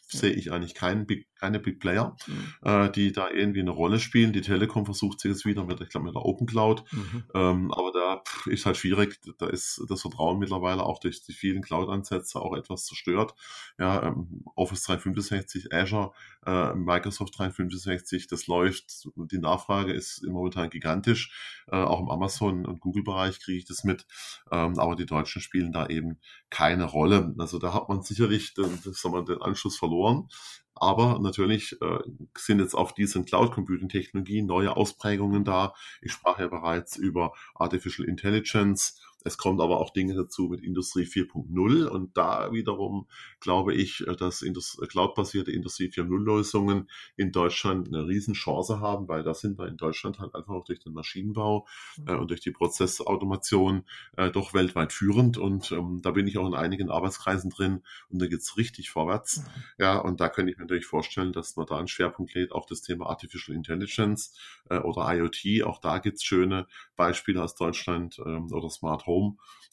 sehe 0.08 0.32
ich 0.32 0.52
eigentlich 0.52 0.76
keinen 0.76 1.06
Big 1.06 1.28
keine 1.46 1.60
Big 1.60 1.80
Player, 1.80 2.16
mhm. 2.28 2.54
äh, 2.64 2.90
die 2.90 3.12
da 3.12 3.30
irgendwie 3.30 3.60
eine 3.60 3.72
Rolle 3.72 4.00
spielen. 4.00 4.34
Die 4.34 4.42
Telekom 4.42 4.86
versucht 4.86 5.20
sich 5.20 5.30
jetzt 5.30 5.46
wieder 5.46 5.64
mit, 5.64 5.80
ich 5.82 5.90
glaube, 5.90 6.08
mit 6.08 6.16
der 6.16 6.26
Open 6.26 6.48
Cloud. 6.48 6.84
Mhm. 6.92 7.24
Ähm, 7.36 7.72
aber 7.72 7.92
da 7.92 8.24
ist 8.52 8.66
halt 8.66 8.78
schwierig. 8.78 9.20
Da 9.38 9.48
ist 9.48 9.84
das 9.88 10.02
Vertrauen 10.02 10.40
mittlerweile 10.40 10.84
auch 10.84 11.00
durch 11.00 11.22
die 11.24 11.34
vielen 11.34 11.62
Cloud-Ansätze 11.62 12.40
auch 12.42 12.56
etwas 12.56 12.86
zerstört. 12.86 13.36
Ja, 13.78 14.04
ähm, 14.04 14.44
Office 14.56 14.84
365, 14.84 15.72
Azure, 15.74 16.12
äh, 16.46 16.74
Microsoft 16.74 17.38
365, 17.38 18.28
das 18.28 18.48
läuft. 18.48 19.08
Die 19.16 19.40
Nachfrage 19.40 19.94
ist 19.94 20.24
momentan 20.24 20.70
gigantisch. 20.70 21.64
Äh, 21.68 21.76
auch 21.76 22.00
im 22.00 22.10
Amazon- 22.10 22.66
und 22.66 22.80
Google-Bereich 22.80 23.40
kriege 23.40 23.60
ich 23.60 23.66
das 23.66 23.84
mit. 23.84 24.08
Ähm, 24.52 24.80
aber 24.80 24.96
die 24.96 25.06
Deutschen 25.06 25.42
spielen 25.42 25.72
da 25.72 25.88
eben 25.88 26.18
keine 26.50 26.86
Rolle. 26.86 27.36
Also 27.38 27.60
da 27.60 27.74
hat 27.74 27.90
man 27.90 28.02
sicherlich 28.02 28.54
den, 28.54 28.80
das, 28.84 29.02
sagen 29.02 29.14
wir, 29.14 29.24
den 29.24 29.42
Anschluss 29.42 29.78
verloren. 29.78 30.05
Aber 30.76 31.20
natürlich 31.20 31.82
äh, 31.82 32.00
sind 32.38 32.60
jetzt 32.60 32.76
auf 32.76 32.94
diesen 32.94 33.26
Cloud 33.26 33.54
Computing 33.54 33.88
Technologien 33.88 34.46
neue 34.46 34.76
Ausprägungen 34.76 35.46
da. 35.46 35.74
Ich 36.02 36.12
sprach 36.12 36.38
ja 36.38 36.48
bereits 36.48 36.98
über 36.98 37.34
Artificial 37.56 38.08
Intelligence, 38.08 39.02
Es 39.26 39.38
kommt 39.38 39.60
aber 39.60 39.80
auch 39.82 39.90
Dinge 39.90 40.14
dazu 40.14 40.44
mit 40.44 40.62
Industrie 40.62 41.04
4.0 41.04 41.86
und 41.88 42.16
da 42.16 42.52
wiederum 42.54 43.08
glaube 43.40 43.74
ich, 43.74 44.08
äh, 44.08 44.16
dass 44.16 44.46
cloudbasierte 44.88 45.52
Industrie 45.52 45.90
4.0 45.90 46.24
Lösungen 46.24 46.90
in 47.18 47.32
Deutschland 47.32 47.88
eine 47.88 48.08
Riesenchance 48.08 48.80
haben, 48.80 49.08
weil 49.08 49.24
da 49.24 49.34
sind 49.34 49.58
wir 49.58 49.68
in 49.68 49.78
Deutschland 49.78 50.20
halt 50.20 50.36
einfach 50.36 50.54
auch 50.54 50.64
durch 50.64 50.80
den 50.80 50.94
Maschinenbau 50.94 51.68
äh, 52.08 52.14
und 52.14 52.30
durch 52.30 52.42
die 52.42 52.52
Prozessautomation 52.52 53.84
äh, 54.16 54.30
doch 54.30 54.54
weltweit 54.54 54.94
führend 54.94 55.40
und 55.40 55.72
ähm, 55.72 56.02
da 56.04 56.12
bin 56.12 56.28
ich 56.28 56.38
auch 56.38 56.48
in 56.48 56.54
einigen 56.54 56.92
Arbeitskreisen 56.92 57.50
drin 57.50 57.82
und 58.10 58.22
da 58.22 58.28
geht's 58.28 58.58
richtig 58.58 58.92
vorwärts. 58.92 59.38
Mhm. 59.38 59.64
Ja, 59.80 59.98
und 59.98 60.22
da 60.22 60.30
könnte 60.30 60.52
ich 60.52 60.58
mir 60.58 60.66
natürlich 60.66 60.86
vorstellen, 60.86 61.34
dass 61.34 61.56
man 61.56 61.66
da 61.66 61.78
einen 61.78 61.88
Schwerpunkt 61.88 62.36
legt 62.36 62.52
auf 62.52 62.68
das 62.68 62.84
Thema 62.84 63.08
Artificial 63.08 63.58
Intelligence 63.58 64.38
äh, 64.70 64.78
oder 64.78 65.12
IoT. 65.16 65.64
Auch 65.64 65.80
da 65.80 65.98
gibt's 65.98 66.24
schöne 66.24 66.68
Beispiele 66.96 67.42
aus 67.42 67.56
Deutschland 67.56 68.20
ähm, 68.24 68.52
oder 68.52 68.70
Smart 68.70 69.08
Home. 69.08 69.15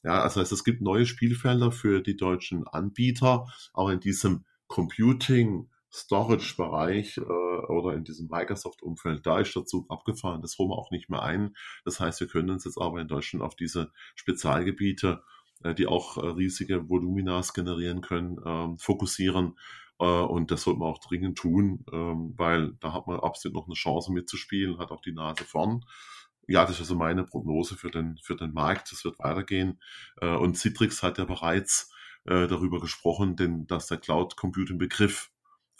Ja, 0.02 0.22
also 0.22 0.40
heißt, 0.40 0.52
es 0.52 0.64
gibt 0.64 0.81
neue 0.81 1.07
Spielfelder 1.07 1.70
für 1.70 2.00
die 2.00 2.16
deutschen 2.16 2.66
Anbieter, 2.66 3.46
auch 3.72 3.88
in 3.88 4.00
diesem 4.00 4.44
Computing, 4.66 5.68
Storage-Bereich 5.92 7.18
äh, 7.18 7.20
oder 7.20 7.94
in 7.94 8.05
diesem 8.05 8.28
Microsoft-Umfeld, 8.28 9.26
da 9.26 9.40
ist 9.40 9.55
der 9.55 9.66
Zug 9.66 9.90
abgefahren. 9.90 10.40
Das 10.40 10.57
holen 10.59 10.70
wir 10.70 10.78
auch 10.78 10.90
nicht 10.90 11.11
mehr 11.11 11.22
ein. 11.22 11.55
Das 11.85 12.00
heißt, 12.00 12.20
wir 12.20 12.28
können 12.28 12.50
uns 12.50 12.64
jetzt 12.64 12.78
aber 12.81 13.00
in 13.00 13.09
Deutschland 13.09 13.44
auf 13.44 13.55
diese 13.55 13.92
Spezialgebiete, 14.14 15.22
äh, 15.62 15.74
die 15.74 15.87
auch 15.87 16.16
äh, 16.16 16.26
riesige 16.28 16.88
Voluminas 16.88 17.52
generieren 17.52 18.00
können, 18.00 18.38
ähm, 18.44 18.78
fokussieren. 18.78 19.59
Äh, 19.98 20.05
und 20.07 20.50
das 20.50 20.62
sollte 20.62 20.81
man 20.81 20.88
auch 20.88 20.98
dringend 20.98 21.37
tun, 21.37 21.85
ähm, 21.92 22.33
weil 22.37 22.72
da 22.81 22.94
hat 22.94 23.07
man 23.07 23.20
absolut 23.20 23.55
noch 23.55 23.66
eine 23.66 23.74
Chance 23.74 24.12
mitzuspielen, 24.12 24.78
hat 24.78 24.90
auch 24.90 25.02
die 25.02 25.12
Nase 25.12 25.44
vorn 25.44 25.85
ja, 26.46 26.62
das 26.62 26.76
ist 26.76 26.81
also 26.81 26.94
meine 26.94 27.24
Prognose 27.24 27.76
für 27.76 27.90
den, 27.90 28.18
für 28.22 28.37
den 28.37 28.52
Markt. 28.52 28.92
Das 28.92 29.05
wird 29.05 29.18
weitergehen. 29.18 29.81
Äh, 30.20 30.28
und 30.28 30.57
Citrix 30.57 31.02
hat 31.02 31.18
ja 31.18 31.24
bereits 31.24 31.92
äh, 32.24 32.46
darüber 32.46 32.81
gesprochen, 32.81 33.37
denn 33.37 33.66
dass 33.66 33.88
der 33.88 33.98
Cloud 33.98 34.37
Computing 34.37 34.78
Begriff 34.78 35.32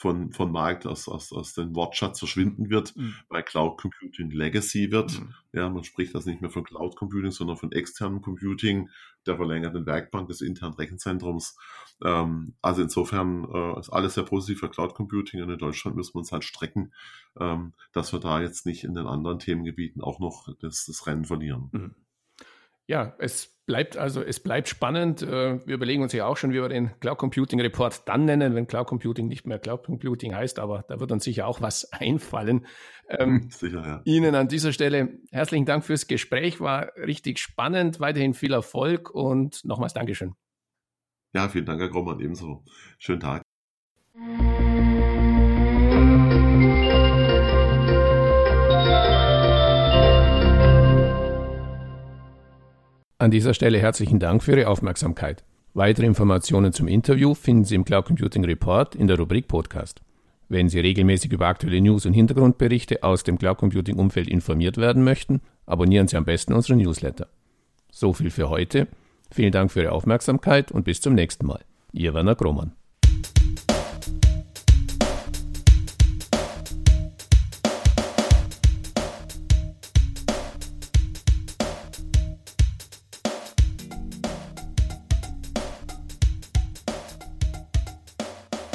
von, 0.03 0.33
von 0.33 0.51
Markt 0.51 0.85
aus, 0.85 1.09
aus, 1.09 1.33
aus 1.33 1.55
dem 1.55 1.77
Wortschatz 1.77 2.19
verschwinden 2.19 2.71
wird, 2.71 2.97
mhm. 2.97 3.15
weil 3.29 3.45
Cloud 3.45 3.81
Computing 3.81 4.33
Legacy 4.33 4.91
wird. 4.91 5.21
Mhm. 5.21 5.35
Ja, 5.53 5.69
man 5.69 5.85
spricht 5.85 6.13
das 6.17 6.27
nicht 6.27 6.41
mehr 6.41 6.51
von 6.51 6.65
Cloud 6.65 6.97
Computing, 6.97 7.31
sondern 7.31 7.57
von 7.57 7.71
externem 7.71 8.21
Computing, 8.21 8.91
der 9.27 9.37
verlängerten 9.37 9.87
Werkbank 9.87 10.27
des 10.27 10.41
internen 10.41 10.75
Rechenzentrums. 10.75 11.57
Ähm, 12.05 12.55
also 12.63 12.83
insofern 12.83 13.45
äh, 13.45 13.79
ist 13.79 13.91
alles 13.91 14.15
sehr 14.15 14.25
positiv 14.25 14.59
für 14.59 14.71
Cloud 14.71 14.97
Computing 14.97 15.41
und 15.41 15.51
in 15.51 15.59
Deutschland 15.59 15.97
müssen 15.97 16.15
wir 16.15 16.19
uns 16.19 16.33
halt 16.33 16.43
strecken, 16.43 16.93
ähm, 17.39 17.73
dass 17.93 18.13
wir 18.13 18.19
da 18.19 18.41
jetzt 18.41 18.67
nicht 18.67 18.83
in 18.83 18.95
den 18.95 19.07
anderen 19.07 19.39
Themengebieten 19.39 20.03
auch 20.03 20.19
noch 20.19 20.49
das, 20.59 20.85
das 20.85 21.07
Rennen 21.07 21.27
verlieren. 21.27 21.69
Mhm. 21.71 21.95
Ja, 22.89 23.15
es 23.19 23.53
bleibt 23.67 23.97
also, 23.97 24.23
es 24.23 24.41
bleibt 24.41 24.69
spannend. 24.69 25.23
Äh, 25.23 25.65
wir 25.67 25.75
überlegen 25.75 26.03
uns 26.03 26.13
ja 26.13 26.27
auch 26.27 26.37
schon, 26.37 26.51
wie 26.51 26.61
wir 26.61 26.69
den 26.69 26.91
Cloud 27.01 27.19
Computing 27.19 27.61
Report 27.61 28.03
dann 28.07 28.25
nennen, 28.25 28.55
wenn 28.55 28.67
Cloud 28.67 28.87
Computing 28.87 29.29
nicht 29.29 29.47
mehr 29.47 29.59
Cloud 29.59 29.85
Computing 29.85 30.35
heißt, 30.35 30.59
aber 30.59 30.85
da 30.89 31.01
wird 31.01 31.13
uns 31.13 31.25
sicher 31.25 31.47
auch 31.47 31.61
was 31.61 31.91
einfallen. 31.93 32.67
Ähm, 33.09 33.49
sicher, 33.51 33.83
ja. 33.87 34.03
Ihnen 34.05 34.35
an 34.35 34.49
dieser 34.49 34.73
Stelle 34.73 35.21
herzlichen 35.31 35.67
Dank 35.67 35.85
fürs 35.85 36.07
Gespräch, 36.07 36.61
war 36.61 36.93
richtig 36.97 37.39
spannend. 37.39 38.01
Weiterhin 38.01 38.35
viel 38.35 38.53
Erfolg 38.53 39.11
und 39.11 39.65
nochmals 39.65 39.95
Dankeschön. 39.95 40.35
Ja, 41.35 41.49
vielen 41.49 41.65
Dank, 41.65 41.81
Herr 41.81 41.89
Grommann, 41.89 42.21
ebenso. 42.21 42.65
Schönen 42.99 43.21
Tag. 43.21 43.42
An 53.23 53.31
dieser 53.31 53.55
Stelle 53.55 53.79
herzlichen 53.79 54.19
Dank 54.19 54.43
für 54.43 54.59
Ihre 54.59 54.67
Aufmerksamkeit. 54.67 55.45
Weitere 55.75 56.07
Informationen 56.07 56.73
zum 56.73 56.89
Interview 56.89 57.35
finden 57.37 57.65
Sie 57.65 57.77
im 57.77 57.85
Cloud 57.85 58.07
Computing 58.07 58.45
Report 58.45 58.97
in 58.97 59.07
der 59.07 59.17
Rubrik 59.17 59.47
Podcast. 59.47 60.03
Wenn 60.49 60.69
Sie 60.69 60.81
regelmäßig 60.81 61.31
über 61.31 61.47
aktuelle 61.47 61.81
News 61.81 62.05
und 62.05 62.15
Hintergrundberichte 62.15 63.05
aus 63.05 63.23
dem 63.23 63.39
Cloud 63.39 63.59
Computing 63.59 63.95
Umfeld 63.95 64.29
informiert 64.29 64.77
werden 64.77 65.05
möchten, 65.05 65.41
abonnieren 65.67 66.09
Sie 66.09 66.17
am 66.17 66.25
besten 66.25 66.53
unseren 66.53 66.79
Newsletter. 66.79 67.29
So 67.93 68.13
viel 68.13 68.31
für 68.31 68.49
heute. 68.49 68.89
Vielen 69.31 69.53
Dank 69.53 69.71
für 69.71 69.83
Ihre 69.83 69.93
Aufmerksamkeit 69.93 70.73
und 70.73 70.83
bis 70.83 71.01
zum 71.01 71.15
nächsten 71.15 71.47
Mal. 71.47 71.61
Ihr 71.93 72.15
Werner 72.15 72.35
Grohmann. 72.35 72.73